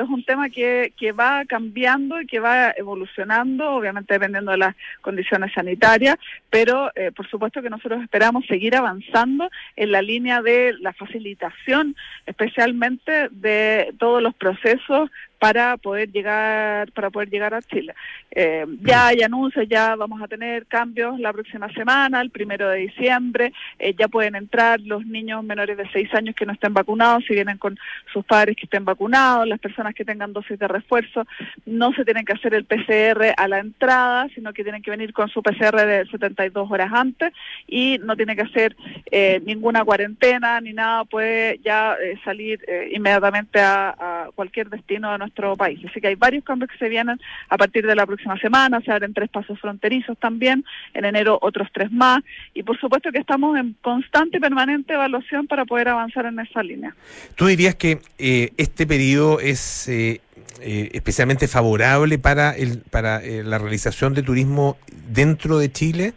[0.08, 6.16] un tema que, va cambiando y que va evolucionando, obviamente dependiendo de las condiciones sanitarias,
[6.50, 13.28] pero por supuesto que nosotros esperamos seguir avanzando en la línea de la facilitación, especialmente
[13.30, 17.94] de todos los procesos para poder llegar para poder llegar a Chile.
[18.30, 22.78] Eh, ya hay anuncios, ya vamos a tener cambios la próxima semana, el primero de
[22.78, 27.24] diciembre, eh, ya pueden entrar los niños menores de 6 años que no estén vacunados,
[27.26, 27.78] si vienen con
[28.12, 31.26] sus padres que estén vacunados, las personas que tengan dosis de refuerzo,
[31.66, 35.12] no se tienen que hacer el PCR a la entrada, sino que tienen que venir
[35.12, 37.32] con su PCR de 72 horas antes
[37.66, 38.76] y no tiene que hacer
[39.10, 45.18] eh, ninguna cuarentena ni nada, puede ya eh, salir inmediatamente a, a cualquier destino de
[45.28, 45.78] nuestro país.
[45.88, 48.90] Así que hay varios cambios que se vienen a partir de la próxima semana, se
[48.90, 50.64] abren tres pasos fronterizos también,
[50.94, 52.20] en enero otros tres más,
[52.54, 56.62] y por supuesto que estamos en constante y permanente evaluación para poder avanzar en esa
[56.62, 56.94] línea.
[57.34, 60.20] ¿Tú dirías que eh, este periodo es eh,
[60.60, 64.76] eh, especialmente favorable para, el, para eh, la realización de turismo
[65.08, 66.14] dentro de Chile,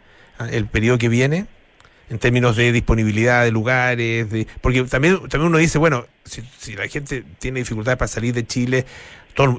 [0.50, 1.46] el periodo que viene?
[2.12, 6.76] En términos de disponibilidad de lugares, de, porque también, también uno dice, bueno, si, si
[6.76, 8.84] la gente tiene dificultades para salir de Chile,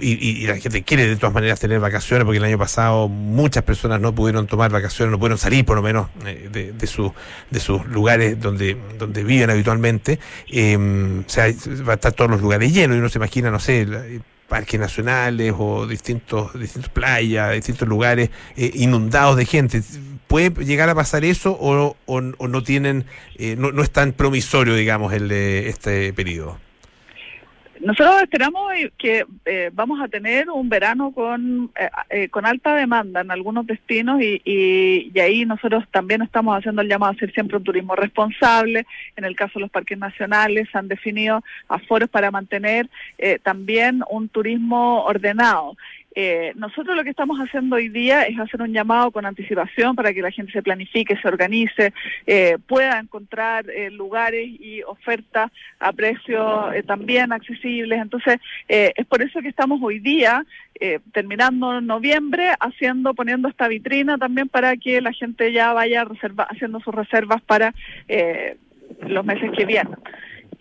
[0.01, 3.63] y, y, la gente quiere de todas maneras tener vacaciones, porque el año pasado muchas
[3.63, 7.11] personas no pudieron tomar vacaciones, no pudieron salir por lo menos eh, de, de, su,
[7.49, 10.19] de sus lugares donde, donde viven habitualmente.
[10.47, 11.45] Eh, o sea,
[11.87, 13.87] va a estar todos los lugares llenos y uno se imagina, no sé,
[14.47, 19.81] parques nacionales o distintos, distintos playas, distintos lugares eh, inundados de gente.
[20.27, 24.13] ¿Puede llegar a pasar eso o, o, o no tienen, eh, no, no es tan
[24.13, 26.57] promisorio, digamos, el de este periodo?
[27.83, 33.19] Nosotros esperamos que eh, vamos a tener un verano con, eh, eh, con alta demanda
[33.19, 37.57] en algunos destinos y, y, ahí nosotros también estamos haciendo el llamado a hacer siempre
[37.57, 38.85] un turismo responsable.
[39.17, 42.89] En el caso de los parques nacionales han definido aforos para mantener
[43.43, 45.75] también un turismo ordenado.
[46.15, 50.13] Eh, nosotros lo que estamos haciendo hoy día es hacer un llamado con anticipación para
[50.13, 51.93] que la gente se planifique, se organice,
[52.27, 57.99] eh, pueda encontrar eh, lugares y ofertas a precios eh, también accesibles.
[57.99, 60.45] Entonces, eh, es por eso que estamos hoy día,
[60.79, 66.43] eh, terminando noviembre, haciendo, poniendo esta vitrina también para que la gente ya vaya reserva,
[66.43, 67.73] haciendo sus reservas para
[69.07, 69.95] los meses que vienen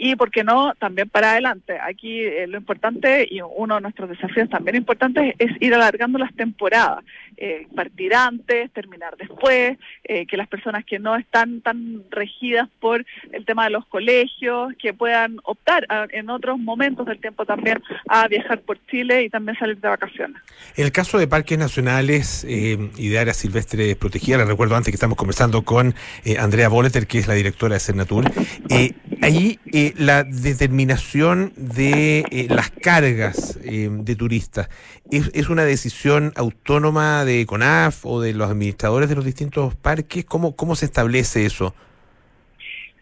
[0.05, 1.79] y, ¿por qué no?, también para adelante.
[1.81, 6.35] Aquí eh, lo importante y uno de nuestros desafíos también importantes es ir alargando las
[6.35, 7.05] temporadas,
[7.37, 13.07] eh, partir antes, terminar después, eh, que las personas que no están tan regidas por
[13.31, 18.27] el tema de los colegios, que puedan optar en otros momentos del tiempo también a
[18.27, 20.43] viajar por Chile y también salir de vacaciones.
[20.75, 25.17] El caso de parques nacionales y de áreas silvestres protegidas, les recuerdo antes que estamos
[25.17, 25.95] conversando con
[26.41, 28.25] Andrea Boleter, que es la directora de Cernatur,
[29.23, 29.59] ahí
[29.97, 34.69] la determinación de eh, las cargas eh, de turistas
[35.11, 40.25] ¿es, una decisión autónoma de CONAF o de los administradores de los distintos parques.
[40.25, 41.75] ¿Cómo, cómo se establece eso?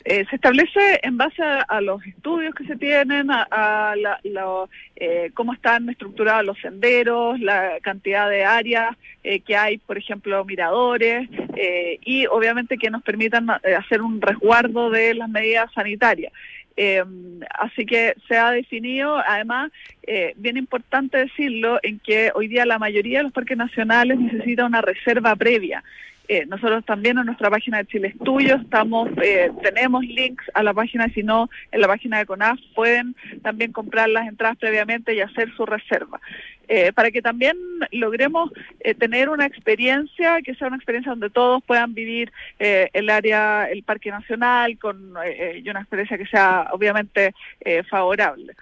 [0.05, 4.19] Eh, se establece en base a, a, los estudios que se tienen, a, a la,
[4.25, 4.65] la,
[4.97, 10.43] eh, cómo están estructurados los senderos, la cantidad de áreas eh, que hay, por ejemplo,
[10.47, 16.33] miradores, eh, y obviamente que nos permitan hacer un resguardo de las medidas sanitarias.
[16.77, 17.03] Eh,
[17.59, 19.71] así que se ha definido, además,
[20.03, 24.65] eh, bien importante decirlo, en que hoy día la mayoría de los parques nacionales necesita
[24.65, 25.83] una reserva previa.
[26.29, 30.73] Eh, nosotros también en nuestra página de Chile Estudio estamos, eh, tenemos links a la
[30.73, 35.21] página, si no, en la página de CONAF pueden también comprar las entradas previamente y
[35.21, 36.21] hacer su reserva.
[36.73, 37.57] Eh, para que también
[37.91, 42.31] logremos eh, tener una experiencia que sea una experiencia donde todos puedan vivir
[42.61, 45.15] eh, el área, el Parque Nacional, con
[45.57, 47.35] y una experiencia que sea obviamente
[47.91, 48.55] favorable.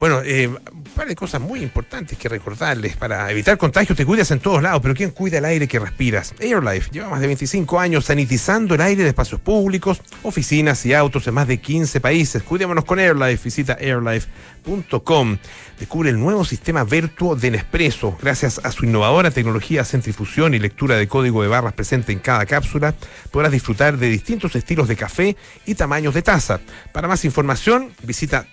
[0.00, 2.96] Bueno, eh, un par de cosas muy importantes que recordarles.
[2.96, 6.34] Para evitar contagios te cuidas en todos lados, pero ¿quién cuida el aire que respiras?
[6.38, 11.26] AirLife lleva más de 25 años sanitizando el aire de espacios públicos, oficinas y autos
[11.26, 12.44] en más de 15 países.
[12.44, 13.42] Cuidémonos con AirLife.
[13.42, 15.38] Visita airlife.com.
[15.80, 18.16] Descubre el nuevo sistema Vertuo de Nespresso.
[18.22, 22.46] Gracias a su innovadora tecnología centrifusión y lectura de código de barras presente en cada
[22.46, 22.94] cápsula,
[23.32, 25.36] podrás disfrutar de distintos estilos de café
[25.66, 26.60] y tamaños de taza.
[26.92, 28.46] Para más información, visita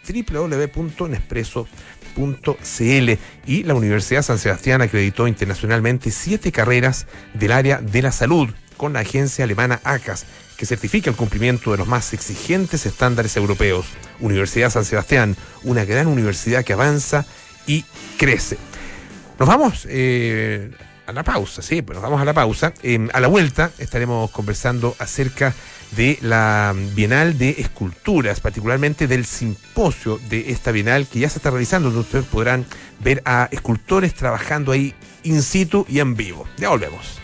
[1.36, 8.50] www.nespresso.cl y la Universidad San Sebastián acreditó internacionalmente siete carreras del área de la salud
[8.78, 10.26] con la agencia alemana ACAS,
[10.58, 13.86] que certifica el cumplimiento de los más exigentes estándares europeos.
[14.20, 17.26] Universidad San Sebastián, una gran universidad que avanza
[17.68, 17.86] y
[18.18, 18.58] crece.
[19.40, 20.72] Nos vamos eh,
[21.06, 22.74] a la pausa, sí, pues nos vamos a la pausa.
[22.84, 25.54] Eh, a la vuelta estaremos conversando acerca
[25.96, 31.52] de la Bienal de Esculturas, particularmente del simposio de esta Bienal que ya se está
[31.52, 32.66] realizando, donde ustedes podrán
[33.00, 34.94] ver a escultores trabajando ahí
[35.24, 36.46] in situ y en vivo.
[36.58, 37.20] Ya volvemos.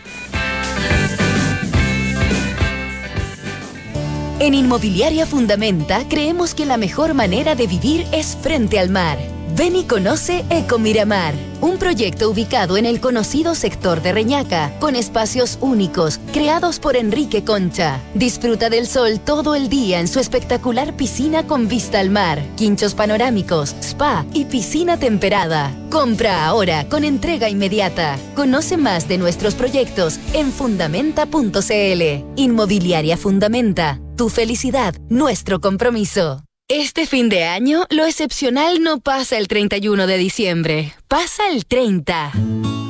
[4.39, 9.19] En Inmobiliaria Fundamenta creemos que la mejor manera de vivir es frente al mar.
[9.55, 14.95] Ven y conoce Eco Miramar, un proyecto ubicado en el conocido sector de Reñaca, con
[14.95, 17.99] espacios únicos, creados por Enrique Concha.
[18.13, 22.95] Disfruta del sol todo el día en su espectacular piscina con vista al mar, quinchos
[22.95, 25.75] panorámicos, spa y piscina temperada.
[25.89, 28.17] Compra ahora con entrega inmediata.
[28.35, 32.25] Conoce más de nuestros proyectos en fundamenta.cl.
[32.37, 33.99] Inmobiliaria Fundamenta.
[34.15, 36.43] Tu felicidad, nuestro compromiso.
[36.73, 42.31] Este fin de año, lo excepcional no pasa el 31 de diciembre, pasa el 30.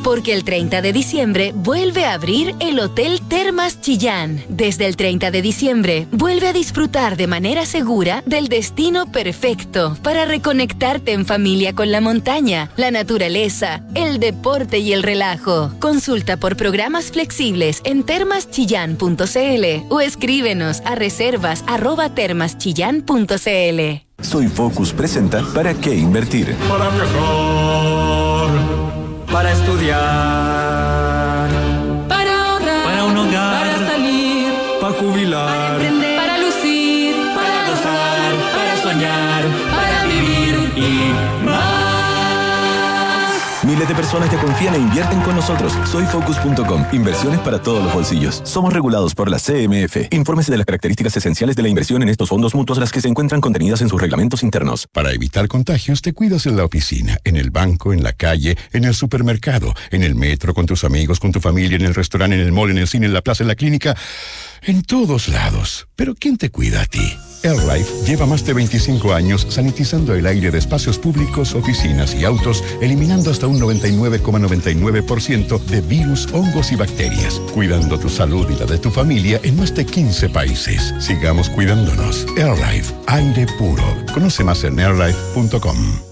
[0.04, 4.42] Porque el 30 de diciembre vuelve a abrir el Hotel Termas Chillán.
[4.50, 10.26] Desde el 30 de diciembre, vuelve a disfrutar de manera segura del destino perfecto para
[10.26, 15.72] reconectarte en familia con la montaña, la naturaleza, el deporte y el relajo.
[15.80, 24.02] Consulta por programas flexibles en termaschillán.cl o escríbenos a reservas arroba termaschillán.cl.
[24.22, 26.56] Soy Focus presenta ¿Para qué invertir?
[26.70, 27.12] para viajar,
[29.32, 30.61] para estudiar,
[43.88, 45.74] De personas que confían e invierten con nosotros.
[45.90, 46.86] Soy Focus.com.
[46.94, 48.40] Inversiones para todos los bolsillos.
[48.46, 50.08] Somos regulados por la CMF.
[50.12, 53.08] Infórmese de las características esenciales de la inversión en estos fondos mutuos, las que se
[53.08, 54.88] encuentran contenidas en sus reglamentos internos.
[54.94, 58.86] Para evitar contagios, te cuidas en la oficina, en el banco, en la calle, en
[58.86, 62.44] el supermercado, en el metro, con tus amigos, con tu familia, en el restaurante, en
[62.44, 63.98] el mall, en el cine, en la plaza, en la clínica,
[64.62, 65.88] en todos lados.
[65.96, 67.18] Pero ¿quién te cuida a ti?
[67.44, 72.64] AirLife lleva más de 25 años sanitizando el aire de espacios públicos, oficinas y autos,
[72.82, 78.78] eliminando hasta un 99,99% de virus, hongos y bacterias, cuidando tu salud y la de
[78.78, 80.94] tu familia en más de 15 países.
[81.00, 82.26] Sigamos cuidándonos.
[82.38, 83.84] AirLife, aire puro.
[84.14, 86.12] Conoce más en airlife.com.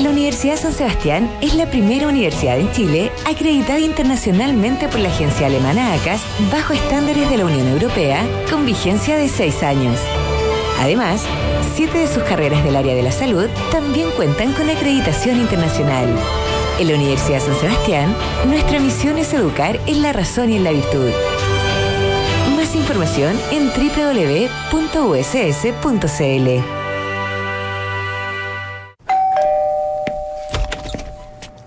[0.00, 5.46] La Universidad San Sebastián es la primera universidad en Chile acreditada internacionalmente por la agencia
[5.46, 9.98] alemana ACAS bajo estándares de la Unión Europea con vigencia de seis años.
[10.78, 11.24] Además,
[11.74, 16.08] siete de sus carreras del área de la salud también cuentan con acreditación internacional.
[16.78, 18.14] En la Universidad San Sebastián,
[18.46, 21.10] nuestra misión es educar en la razón y en la virtud.
[22.56, 24.50] Más información en www.uss.cl.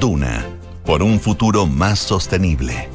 [0.00, 0.46] Duna,
[0.84, 2.88] por un futuro más sostenible.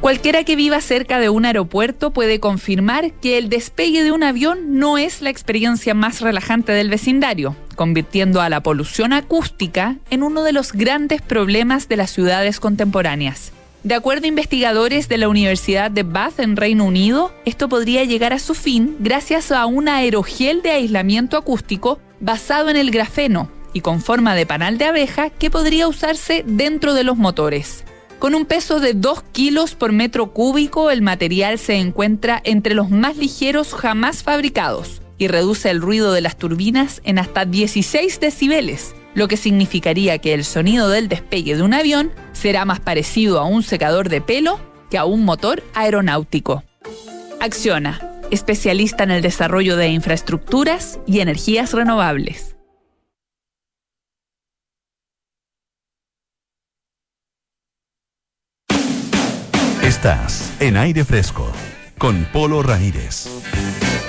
[0.00, 4.78] Cualquiera que viva cerca de un aeropuerto puede confirmar que el despegue de un avión
[4.78, 7.56] no es la experiencia más relajante del vecindario.
[7.74, 13.52] convirtiendo a la polución acústica en uno de los grandes problemas de las ciudades contemporáneas.
[13.84, 18.32] De acuerdo a investigadores de la Universidad de Bath en Reino Unido, esto podría llegar
[18.32, 23.48] a su fin gracias a un aerogel de aislamiento acústico basado en el grafeno
[23.78, 27.84] y con forma de panal de abeja que podría usarse dentro de los motores.
[28.18, 32.90] Con un peso de 2 kilos por metro cúbico, el material se encuentra entre los
[32.90, 38.96] más ligeros jamás fabricados y reduce el ruido de las turbinas en hasta 16 decibeles,
[39.14, 43.44] lo que significaría que el sonido del despegue de un avión será más parecido a
[43.44, 44.58] un secador de pelo
[44.90, 46.64] que a un motor aeronáutico.
[47.38, 48.00] Acciona,
[48.32, 52.57] especialista en el desarrollo de infraestructuras y energías renovables.
[59.98, 61.50] Estás en aire fresco
[61.98, 63.26] con Polo Ramírez.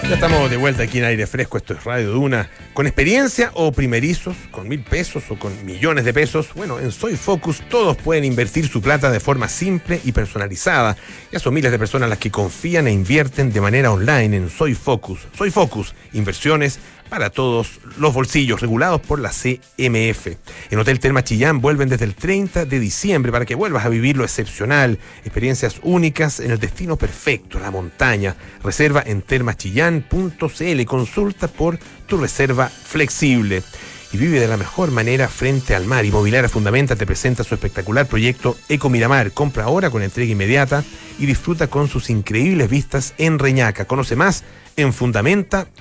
[0.03, 2.47] Ya estamos de vuelta aquí en aire fresco, esto es Radio Duna.
[2.75, 7.15] Con experiencia o primerizos, con mil pesos o con millones de pesos, bueno, en Soy
[7.15, 10.95] Focus todos pueden invertir su plata de forma simple y personalizada.
[11.31, 14.75] Ya son miles de personas las que confían e invierten de manera online en Soy
[14.75, 15.21] Focus.
[15.35, 16.79] Soy Focus, inversiones
[17.09, 20.27] para todos los bolsillos, regulados por la CMF.
[20.69, 24.15] En Hotel Telma Chillán vuelven desde el 30 de diciembre para que vuelvas a vivir
[24.15, 28.35] lo excepcional, experiencias únicas en el destino perfecto, la montaña.
[28.63, 33.63] Reserva en termachillán.cl, consulta por tu reserva flexible.
[34.11, 36.03] Y vive de la mejor manera frente al mar.
[36.03, 39.31] Inmobiliaria Fundamenta te presenta su espectacular proyecto Eco Miramar.
[39.33, 40.83] Compra ahora con entrega inmediata
[41.19, 43.85] y disfruta con sus increíbles vistas en Reñaca.
[43.85, 44.43] Conoce más
[44.79, 45.73] en fundamenta.cl.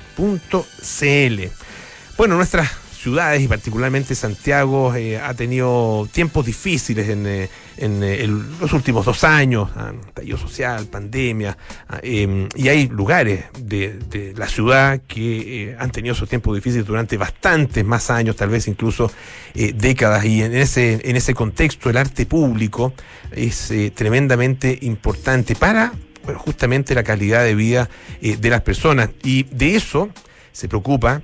[2.16, 8.26] Bueno, nuestras ciudades y particularmente Santiago eh, ha tenido tiempos difíciles en, eh, en, eh,
[8.60, 11.56] los últimos dos años, ah, estallido social, pandemia,
[11.88, 17.16] ah, em, y hay lugares de, la ciudad que han tenido esos tiempos difíciles durante
[17.16, 19.10] bastantes más años, tal vez incluso
[19.54, 22.92] décadas, y en ese, en ese contexto el arte público
[23.32, 25.92] es tremendamente importante para
[26.36, 27.88] justamente la calidad de vida
[28.20, 29.10] eh, de las personas.
[29.22, 30.10] Y de eso
[30.52, 31.22] se preocupa,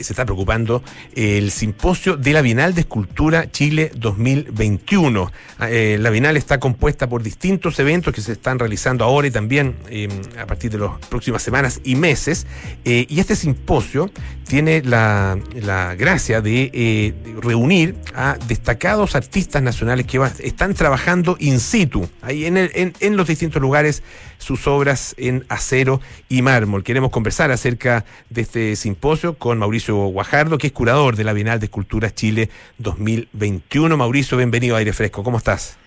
[0.00, 0.82] se está preocupando
[1.14, 5.30] el simposio de la Bienal de Escultura Chile 2021.
[5.58, 9.30] Ah, eh, la Bienal está compuesta por distintos eventos que se están realizando ahora y
[9.30, 10.08] también eh,
[10.40, 12.46] a partir de las próximas semanas y meses.
[12.84, 14.10] Eh, y este simposio
[14.46, 21.60] tiene la, la gracia de, eh, reunir a destacados artistas nacionales que están trabajando in
[21.60, 24.02] situ, ahí en- en los distintos lugares,
[24.42, 26.82] sus obras en acero y mármol.
[26.82, 31.60] Queremos conversar acerca de este simposio con Mauricio Guajardo, que es curador de la Bienal
[31.60, 33.96] de Esculturas Chile 2021.
[33.96, 35.22] Mauricio, bienvenido a Aire Fresco.
[35.22, 35.78] ¿Cómo estás?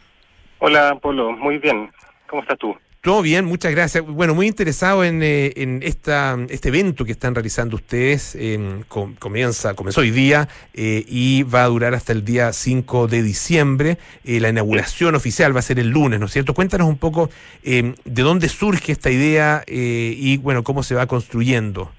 [0.60, 1.32] Hola, Polo.
[1.34, 1.92] Muy bien.
[2.28, 2.76] ¿Cómo estás tú?
[3.06, 4.04] Todo bien, muchas gracias.
[4.04, 8.34] Bueno, muy interesado en, eh, en esta, este evento que están realizando ustedes.
[8.34, 13.06] eh, com- comienza, comenzó hoy día eh, y va a durar hasta el día 5
[13.08, 14.00] de diciembre.
[14.24, 16.56] Eh, la inauguración oficial va a ser el lunes, ¿no es cierto?
[16.56, 17.30] Cuéntanos un poco
[17.64, 21.92] eh, de dónde surge esta idea eh, y, bueno, cómo se va construyendo.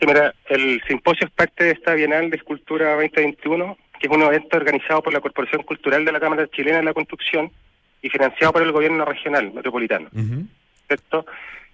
[0.00, 4.22] Sí, mira, el simposio es parte de esta Bienal de Escultura 2021, que es un
[4.22, 7.52] evento organizado por la Corporación Cultural de la Cámara Chilena de la Construcción
[8.02, 10.10] y financiado por el gobierno regional metropolitano,
[10.88, 11.24] ¿cierto?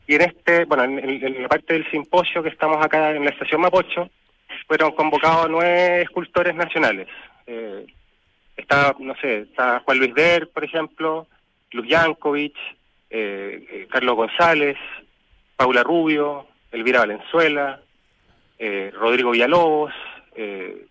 [0.07, 3.61] Y en este, bueno, en, la parte del simposio que estamos acá en la estación
[3.61, 4.11] Mapocho,
[4.67, 7.09] fueron convocados nueve escultores nacionales.
[7.47, 7.87] Eh,
[8.57, 11.27] está, no sé, está Juan Luis Der, por ejemplo,
[11.73, 12.55] Luz Yankovic,
[13.11, 14.77] eh, eh, Carlos González,
[15.57, 17.81] Paula Rubio, Elvira Valenzuela,
[18.59, 19.93] eh, Rodrigo Villalobos,
[20.35, 20.87] eh,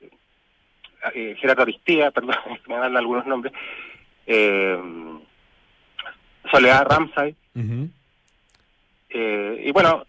[1.39, 2.35] Gerardo Aristía, perdón,
[2.67, 3.53] me dan algunos nombres,
[4.27, 4.79] eh,
[6.51, 7.35] Soledad Ramsay,
[9.09, 10.05] eh, y bueno,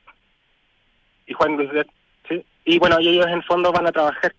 [1.27, 1.87] y Juan Luis de-
[2.29, 2.45] ¿sí?
[2.65, 4.35] y bueno, y ellos en el fondo van a trabajar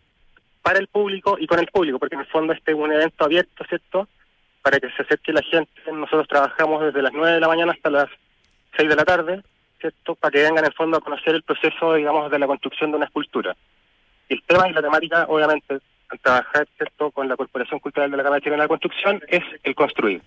[0.61, 3.23] para el público y con el público, porque en el fondo este es un evento
[3.25, 4.07] abierto, ¿cierto?
[4.61, 7.89] Para que se acerque la gente, nosotros trabajamos desde las 9 de la mañana hasta
[7.89, 8.07] las
[8.77, 9.41] 6 de la tarde,
[9.79, 10.15] ¿cierto?
[10.15, 12.97] Para que vengan en el fondo a conocer el proceso, digamos, de la construcción de
[12.97, 13.55] una escultura.
[14.27, 15.79] Y el tema y la temática, obviamente,
[16.17, 19.75] trabajar, ¿cierto?, con la Corporación Cultural de la Cámara Chilena de la Construcción, es el
[19.75, 20.21] construir.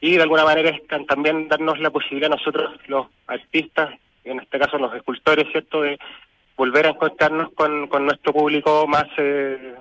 [0.00, 3.94] Y de alguna manera es también darnos la posibilidad nosotros, los artistas,
[4.24, 5.98] en este caso los escultores, ¿cierto?, de
[6.56, 9.74] volver a encontrarnos con, con nuestro público más eh,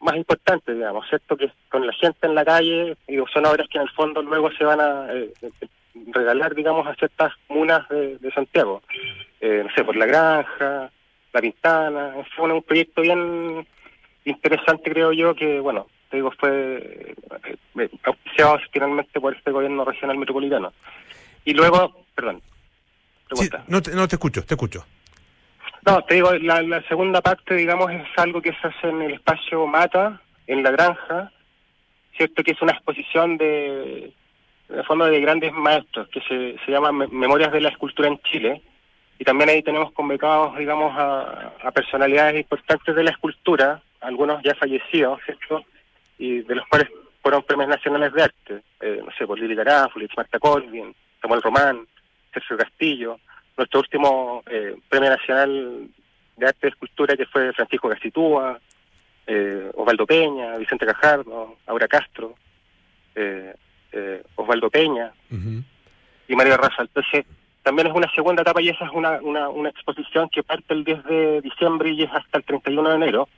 [0.00, 1.36] más importante, digamos, ¿cierto?
[1.36, 4.50] Que con la gente en la calle, y son obras que en el fondo luego
[4.52, 5.32] se van a eh,
[6.12, 8.82] regalar, digamos, a ciertas comunas de, Santiago.
[9.40, 10.90] Eh, no sé, por La Granja,
[11.32, 13.66] La Pintana, un, un proyecto bien
[14.24, 17.14] interesante, creo yo, que, bueno, te digo, fue
[17.46, 20.72] eh, eh, auspiciado finalmente por este gobierno regional metropolitano.
[21.44, 22.42] Y luego, perdón,
[23.34, 24.84] Sí, no, te, no te escucho, te escucho.
[25.86, 29.12] No, te digo, la, la segunda parte, digamos, es algo que se hace en el
[29.14, 31.30] espacio Mata, en la granja,
[32.16, 32.42] ¿cierto?
[32.42, 34.12] Que es una exposición de,
[34.68, 38.18] el fondo, de grandes maestros, que se, se llama Me- Memorias de la Escultura en
[38.22, 38.60] Chile.
[39.18, 44.54] Y también ahí tenemos convocados, digamos, a, a personalidades importantes de la escultura, algunos ya
[44.54, 45.64] fallecidos, ¿cierto?
[46.18, 46.88] Y de los cuales
[47.22, 48.62] fueron premios nacionales de arte.
[48.80, 51.86] Eh, no sé, por Lili Garáfulich, Marta Colvin, Samuel Román,
[52.32, 53.18] Sergio Castillo.
[53.56, 55.88] Nuestro último eh, premio nacional
[56.36, 58.58] de arte de escultura que fue Francisco Gastitúa,
[59.26, 62.34] eh, Osvaldo Peña, Vicente Cajardo, Aura Castro,
[63.14, 63.54] eh,
[63.92, 65.12] eh, Osvaldo Peña
[66.26, 66.82] y Mario Raza.
[66.82, 67.26] Entonces,
[67.62, 70.84] también es una segunda etapa y esa es una, una, una exposición que parte el
[70.84, 73.28] 10 de diciembre y es hasta el 31 de enero.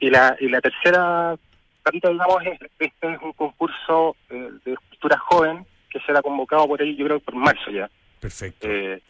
[0.00, 1.34] Y la, y la tercera
[1.82, 6.80] patita, digamos, es, este es un concurso eh, de escultura joven que será convocado por
[6.80, 7.88] ahí, yo creo, por marzo ya.
[8.20, 8.68] Perfecto.
[8.68, 9.00] Eh,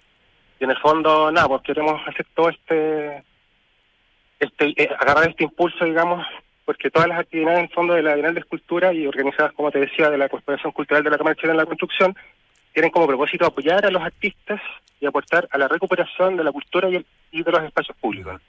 [0.60, 3.22] y en el fondo, nada, pues queremos hacer todo este,
[4.40, 6.26] este eh, agarrar este impulso, digamos,
[6.64, 9.70] porque todas las actividades en el fondo de la Bienal de Escultura y organizadas, como
[9.70, 12.14] te decía, de la Corporación Cultural de la Cámara Chilena en la Construcción,
[12.72, 14.60] tienen como propósito apoyar a los artistas
[15.00, 18.40] y aportar a la recuperación de la cultura y, el- y de los espacios públicos.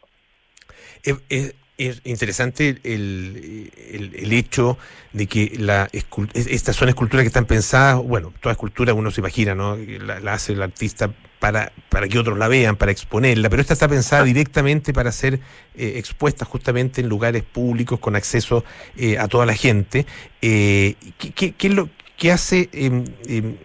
[1.80, 4.78] Es interesante el, el- hecho
[5.14, 5.90] de que la
[6.36, 9.76] estas son esculturas que están pensadas, bueno, toda escultura uno se imagina, ¿no?
[9.76, 13.74] La, la hace el artista para, para que otros la vean, para exponerla, pero esta
[13.74, 15.36] está pensada directamente para ser
[15.76, 18.64] eh, expuesta justamente en lugares públicos con acceso
[18.98, 20.06] eh, a toda la gente.
[20.42, 21.90] Eh, ¿qué, qué- qué es lo
[22.20, 23.56] que hace eh, eh,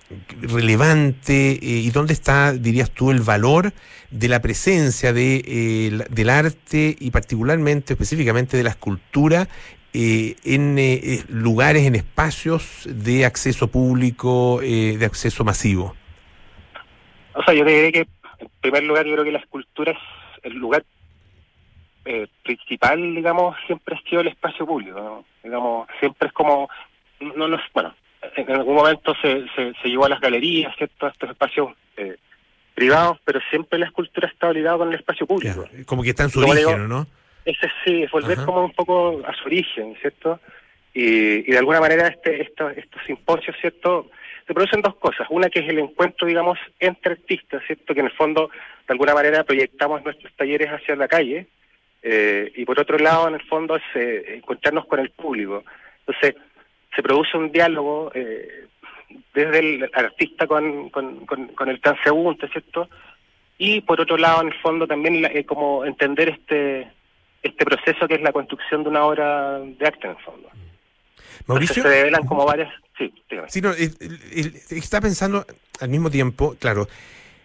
[0.41, 3.73] relevante eh, y dónde está, dirías tú, el valor
[4.11, 9.49] de la presencia de, eh, del arte y particularmente, específicamente de la escultura
[9.93, 10.79] eh, en
[11.29, 15.95] lugares, en espacios de acceso público, de acceso masivo?
[17.35, 19.99] O sea, yo diría que, en primer lugar, yo creo que la escultura es
[20.45, 20.85] el lugar
[22.05, 25.25] eh, principal, digamos, siempre ha sido el espacio público.
[25.43, 26.69] Digamos, siempre es como,
[27.21, 27.95] no, no, bueno,
[28.37, 31.07] en algún momento se, se, se llevó a las galerías, ¿cierto?
[31.07, 32.17] A estos espacios eh,
[32.75, 35.65] privados, pero siempre la escultura está ligada con el espacio público.
[35.87, 37.07] Como que está en su Como origen, digo, ¿no?
[37.45, 38.47] Ese sí, es volver Ajá.
[38.47, 40.41] como un poco a su origen, ¿cierto?
[40.95, 44.11] Y, y de alguna manera este, esto- estos simposios, ¿cierto?
[44.47, 45.27] Se producen dos cosas.
[45.31, 47.95] Una que es el encuentro, digamos, entre artistas, ¿cierto?
[47.95, 48.49] Que en el fondo,
[48.87, 51.47] de alguna manera, proyectamos nuestros talleres hacia la calle.
[52.03, 55.65] eh, y por otro lado, en el fondo, es eh, encontrarnos con el público.
[56.07, 56.35] Entonces,
[56.95, 58.67] se produce un diálogo eh,
[59.35, 62.89] desde el artista con, con, con, con el transeúnte, ¿cierto?
[63.59, 66.91] Y por otro lado, en el fondo, también la- eh, como entender este
[67.43, 70.49] este proceso que es la construcción de una obra de arte, en el fondo.
[71.47, 71.75] Mauricio.
[71.77, 72.73] Entonces, se develan como varias...
[72.97, 73.51] Sí, dígame.
[73.51, 75.45] Sí, no, está pensando
[75.79, 76.89] al mismo tiempo, claro,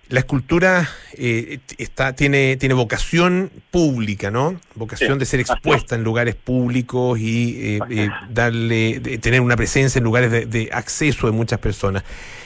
[0.09, 4.59] la escultura eh, está, tiene, tiene vocación pública, ¿no?
[4.75, 9.55] Vocación Sí, de ser expuesta en lugares públicos y eh, eh, darle, de- tener una
[9.55, 12.03] presencia en lugares de, de acceso de muchas personas.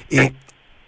[0.09, 0.33] Eh,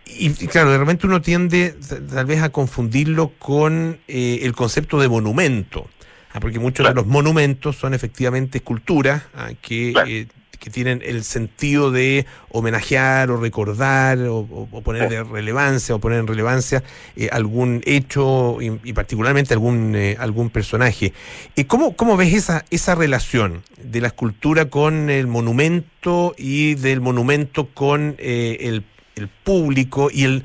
[0.05, 1.75] y, y claro, de repente uno tiende
[2.13, 5.89] tal vez a confundirlo con eh, el concepto de monumento,
[6.33, 10.27] ah, porque muchos de los monumentos son efectivamente esculturas ah, que,
[10.59, 15.99] que tienen el sentido de homenajear o recordar o, o- o poner de relevancia o
[15.99, 16.83] poner en relevancia
[17.15, 21.13] eh, algún hecho y, y particularmente algún eh, algún personaje.
[21.55, 27.01] Eh, ¿cómo, ¿Cómo ves esa, esa relación de la escultura con el monumento y del
[27.01, 28.83] monumento con eh, el,
[29.15, 30.43] el público y el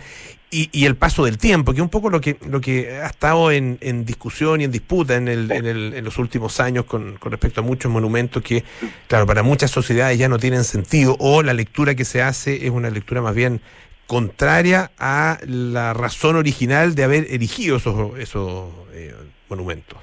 [0.50, 3.06] y, y el paso del tiempo, que es un poco lo que lo que ha
[3.06, 6.84] estado en, en discusión y en disputa en, el, en, el- en los últimos años
[6.86, 8.64] con, con respecto a muchos monumentos que,
[9.06, 12.70] claro, para muchas sociedades ya no tienen sentido, o la lectura que se hace es
[12.70, 13.60] una lectura más bien
[14.06, 19.14] contraria a la razón original de haber erigido esos, esos eh,
[19.48, 19.98] monumentos.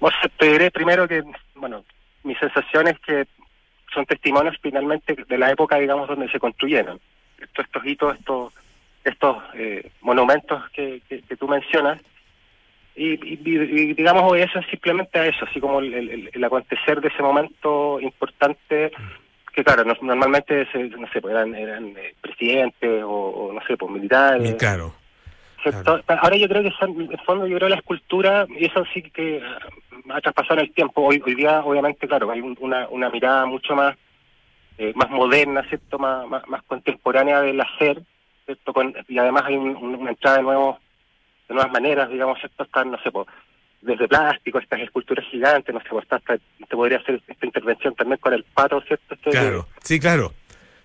[0.00, 1.24] Bueno, te diré primero que,
[1.56, 1.84] bueno,
[2.22, 3.26] mi sensación es que
[3.92, 7.00] son testimonios finalmente de la época, digamos, donde se construyeron.
[7.40, 8.52] Estos, estos hitos, estos,
[9.04, 12.00] estos eh, monumentos que, que, que tú mencionas,
[12.96, 17.08] y, y- y, digamos obedecen simplemente a eso, así como el, el- el acontecer de
[17.08, 18.90] ese momento importante,
[19.54, 23.60] que claro, no- normalmente, se, no sé, pues eran, eran eh, presidentes o, o, no
[23.66, 24.54] sé, pues militares.
[24.56, 24.94] Claro.
[25.62, 26.00] ¿cierto?
[26.06, 29.02] Ahora yo creo que son- en el fondo yo creo la escultura, y eso sí
[29.02, 29.58] que ah,
[30.14, 31.02] ha traspasado en el tiempo.
[31.02, 33.96] Hoy, hoy día, obviamente, claro, hay un- una, una mirada mucho más
[34.78, 35.98] eh, más moderna, ¿cierto?
[35.98, 38.00] Más, más, más contemporánea del hacer,
[38.46, 38.72] ¿cierto?
[38.72, 40.78] Con- y además hay un- un- una entrada de nuevos
[41.48, 42.62] de nuevas maneras, digamos, ¿cierto?
[42.64, 43.10] Están, no sé,
[43.80, 47.94] desde plástico, estas esculturas gigantes, no sé, po, está hasta- te podría hacer esta intervención
[47.94, 49.16] también con el pato, ¿cierto?
[49.24, 50.32] De- Claro, sí, claro.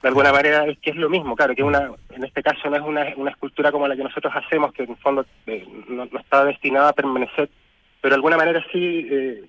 [0.01, 2.77] de alguna manera es que es lo mismo, claro, que una, en este caso no
[2.77, 6.05] es una, una escultura como la que nosotros hacemos, que en el fondo eh, no,
[6.05, 7.49] no está destinada a permanecer,
[7.99, 9.43] pero de alguna manera sí, eh,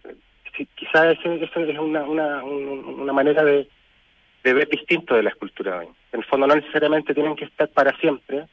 [0.57, 3.69] sí quizás ese, es una, una, un- una manera de,
[4.45, 5.89] de ver distinto de la escultura hoy.
[6.13, 8.45] En el fondo no necesariamente tienen que estar para siempre,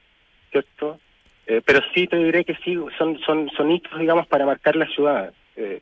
[0.49, 0.97] ¿cierto?
[1.45, 4.87] Eh, pero sí te diré que sí, son, son, son hitos, digamos, para marcar la
[4.87, 5.81] ciudad, eh,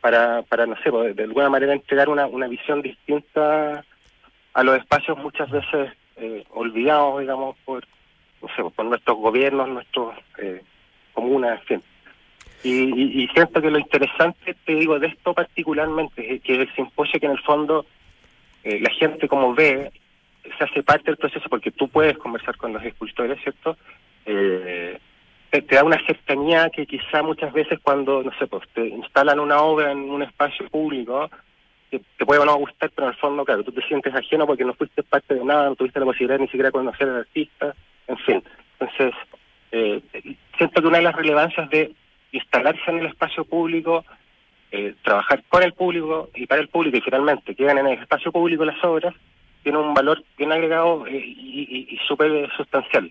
[0.00, 3.84] para, para, no sé, pues, de, alguna manera entregar una, una visión distinta
[4.52, 7.86] a los espacios muchas veces eh, olvidados, digamos, por,
[8.42, 10.60] no sé, por nuestros gobiernos, nuestros eh,
[11.12, 11.82] comunas, en fin.
[12.64, 16.74] Y, y, y siento que lo interesante, te digo, de esto particularmente, es que el
[16.74, 17.86] simposio que en el fondo
[18.66, 19.92] eh, la gente como ve,
[20.58, 23.76] se hace parte del proceso porque tú puedes conversar con los escultores, ¿cierto?
[24.24, 24.98] Eh,
[25.50, 29.60] te, da una cercanía que quizá muchas veces cuando, no sé, pues te instalan una
[29.60, 31.30] obra en un espacio público,
[31.92, 34.48] que te puede o no gustar, pero en el fondo, claro, tú te sientes ajeno
[34.48, 37.18] porque no fuiste parte de nada, no tuviste la posibilidad ni siquiera de conocer al
[37.18, 37.72] artista,
[38.08, 38.42] en fin.
[38.80, 39.14] Entonces,
[39.70, 40.02] eh,
[40.58, 41.92] siento que una de las relevancias de
[42.32, 44.04] instalarse en el espacio público,
[44.72, 48.32] eh, trabajar con el público y para el público y finalmente quedan en el espacio
[48.32, 49.14] público las obras,
[49.62, 53.10] tiene un valor bien agregado eh, y, y- súper sustancial.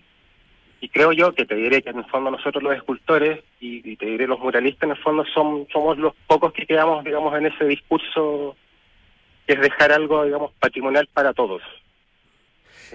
[0.80, 3.96] Y creo yo que te diré que en el fondo nosotros los escultores y, y
[3.96, 7.46] te diré los muralistas en el fondo son, somos los pocos que quedamos, digamos, en
[7.46, 8.56] ese discurso
[9.46, 11.62] que es dejar algo, digamos, patrimonial para todos.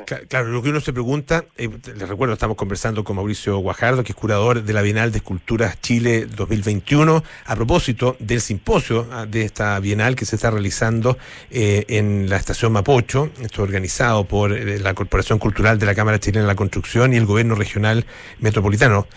[0.05, 4.03] Cla- Claro, lo que uno se pregunta, eh, les recuerdo, estamos conversando con Mauricio Guajardo,
[4.03, 9.25] que es curador de la Bienal de Esculturas Chile 2021, a propósito del simposio ah,
[9.25, 11.17] de esta Bienal que se está realizando
[11.49, 16.19] eh, en la estación Mapocho, esto organizado por eh, la Corporación Cultural de la Cámara
[16.19, 18.05] Chilena de la Construcción y el Gobierno Regional
[18.39, 19.07] Metropolitano.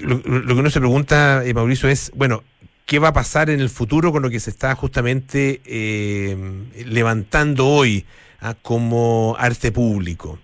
[0.00, 2.42] Lo, lo que uno se pregunta, Mauricio, es, bueno,
[2.86, 5.60] ¿qué va a pasar en el futuro con lo que se está justamente
[6.86, 8.04] levantando hoy
[8.40, 10.38] ah, como arte público?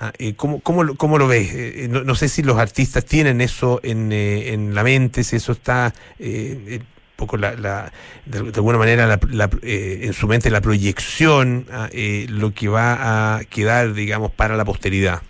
[0.00, 1.52] Ah, eh, ¿cómo, cómo, lo- cómo lo ves?
[1.54, 5.36] Eh, no, no sé si los artistas tienen eso en, eh, en la mente, si
[5.36, 6.80] eso está eh, eh,
[7.14, 7.92] poco la, la-
[8.26, 12.52] de, de alguna manera la- la, eh, en su mente la proyección, ah, eh, lo
[12.52, 15.22] que va a quedar, digamos, para la posteridad.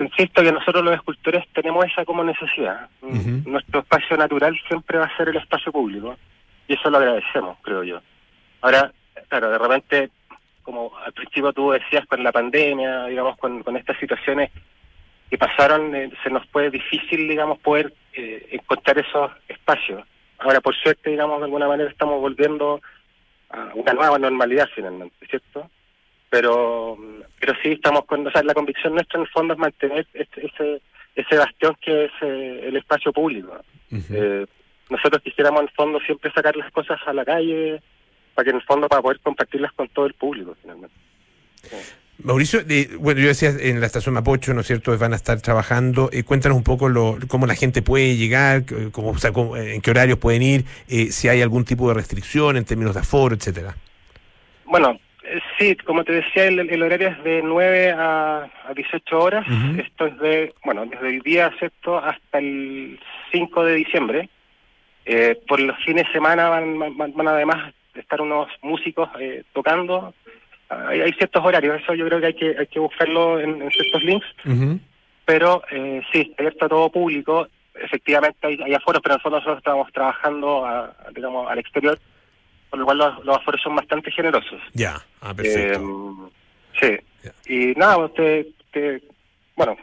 [0.00, 2.88] Insisto que nosotros los escultores tenemos esa como necesidad.
[3.46, 6.16] Nuestro espacio natural siempre va a ser el espacio público
[6.66, 8.00] y eso lo agradecemos, creo yo.
[8.62, 8.90] Ahora,
[9.28, 10.10] claro, de repente,
[10.62, 14.50] como al principio tú decías con la pandemia, digamos, con, con estas situaciones
[15.30, 20.04] que pasaron, eh, se nos fue difícil, digamos, poder eh, encontrar esos espacios.
[20.38, 22.80] Ahora, por suerte, digamos, de alguna manera estamos volviendo
[23.50, 25.70] a una nueva normalidad finalmente, ¿cierto?
[26.30, 26.96] Pero
[27.38, 30.46] pero sí estamos con, o sea, la convicción nuestra en el fondo es mantener este-
[30.46, 30.80] ese
[31.14, 33.52] ese bastión que es eh, el espacio público.
[34.10, 34.46] Eh,
[34.88, 37.82] nosotros quisiéramos en el fondo siempre sacar las cosas a la calle
[38.34, 40.94] para que en el fondo para poder compartirlas con todo el público finalmente.
[42.24, 45.40] Mauricio, eh, bueno, yo decía en la estación Mapocho, ¿no es cierto?, van a estar
[45.40, 46.08] trabajando.
[46.12, 49.56] Eh, cuéntanos un poco lo, cómo la gente puede llegar, c- cómo, o sea, cómo-
[49.56, 53.00] en qué horarios pueden ir, eh, si hay algún tipo de restricción en términos de
[53.00, 53.74] aforo, etcétera.
[54.66, 59.18] Bueno, eh, sí, como te decía, el, el horario es de 9 a, a 18
[59.18, 59.44] horas.
[59.78, 63.00] Esto es de, bueno, desde el día, ¿cierto?, hasta el
[63.32, 64.28] 5 de diciembre.
[65.06, 70.14] Eh, por los fines de semana van, van, van además estar unos músicos eh, tocando.
[70.68, 73.70] Hay, hay ciertos horarios, eso yo creo que hay que, hay que buscarlo en, en
[73.70, 74.26] ciertos links.
[75.24, 77.46] Pero eh, sí, abierto a todo público.
[77.74, 81.98] Efectivamente hay, hay aforos, pero fondo nosotros estamos trabajando, a- a, digamos, al exterior,
[82.70, 84.60] por lo cual los, los aforos son bastante generosos.
[84.74, 86.30] Ya, ah, perfecto.
[86.80, 86.98] Eh,
[87.46, 87.52] sí.
[87.54, 89.02] Y nada, pues, te, te-
[89.56, 89.76] bueno,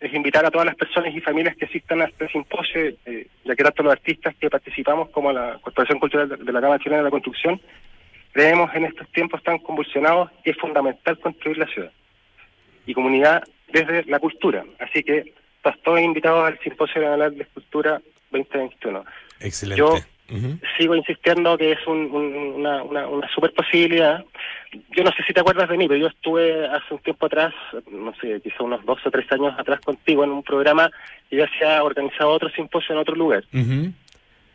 [0.00, 3.56] es invitar a todas las personas y familias que asistan a este simposio, eh, ya
[3.56, 7.04] que tanto los artistas que participamos como la Corporación Cultural de, la Cámara Chilena de
[7.04, 7.60] la Construcción,
[8.32, 11.90] creemos en estos tiempos tan convulsionados que es fundamental construir la ciudad
[12.86, 13.42] y comunidad
[13.72, 14.64] desde la cultura.
[14.78, 19.04] Así que estás todos invitados al Simposio Nacional de Escultura 2021.
[19.40, 19.78] Excelente.
[19.78, 19.96] Yo
[20.78, 24.24] Sigo insistiendo que es un- un- una, una, una super posibilidad.
[24.96, 27.52] Yo no sé si te acuerdas de mí, pero yo estuve hace un tiempo atrás,
[27.90, 30.90] no sé, quizá unos dos o tres años atrás contigo en un programa
[31.30, 33.42] y ya se ha organizado otro simposio en otro lugar.
[33.52, 33.92] Ujú.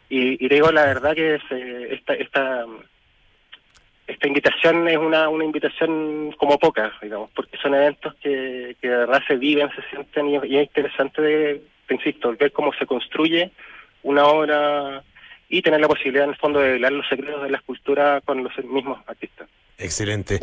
[0.09, 2.65] Y, y te digo la verdad que es, eh, esta, esta,
[4.07, 8.97] esta invitación es una, una invitación como pocas, digamos, porque son eventos que, que de
[8.97, 12.85] verdad se viven, se sienten y, y es interesante, de, te insisto, ver cómo se
[12.85, 13.51] construye
[14.03, 15.03] una obra
[15.49, 18.43] y tener la posibilidad en el fondo de velar los secretos de la escultura con
[18.43, 19.47] los mismos artistas.
[19.77, 20.39] Excelente.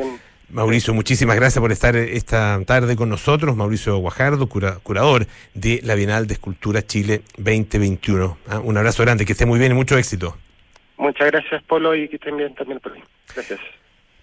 [0.51, 3.57] Mauricio, muchísimas gracias por estar esta tarde con nosotros.
[3.57, 8.37] Mauricio Guajardo, cura- curador de la Bienal de Escultura Chile 2021.
[8.49, 10.37] Ah, un abrazo grande, que esté muy bien y mucho éxito.
[10.99, 13.03] Muchas gracias, Polo, y que estén bien también por ahí.
[13.35, 13.61] Gracias.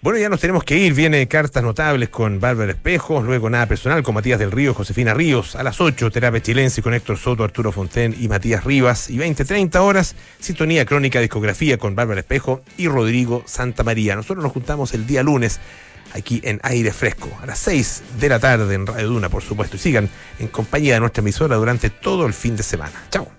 [0.02, 0.94] Bueno, ya nos tenemos que ir.
[0.94, 5.58] Viene cartas notables con Bárbara Espejos, luego nada personal con Matías del Río, Josefina Ríos.
[5.58, 9.10] A las 8, terapia chilense con Héctor Soto, Arturo Fonten y Matías Rivas.
[9.10, 14.16] Y 20, 30 horas, sintonía crónica discografía con Bárbara Espejo y Rodrigo Santa María.
[14.16, 15.60] Nosotros nos juntamos el día lunes
[16.14, 19.76] aquí en Aire Fresco, a las 6 de la tarde en Radio Duna, por supuesto.
[19.76, 23.04] Y sigan en compañía de nuestra emisora durante todo el fin de semana.
[23.12, 23.30] Chao.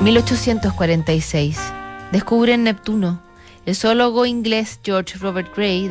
[0.00, 1.58] ...1846...
[2.10, 3.20] ...descubren Neptuno...
[3.66, 5.88] ...el zoólogo inglés George Robert Gray...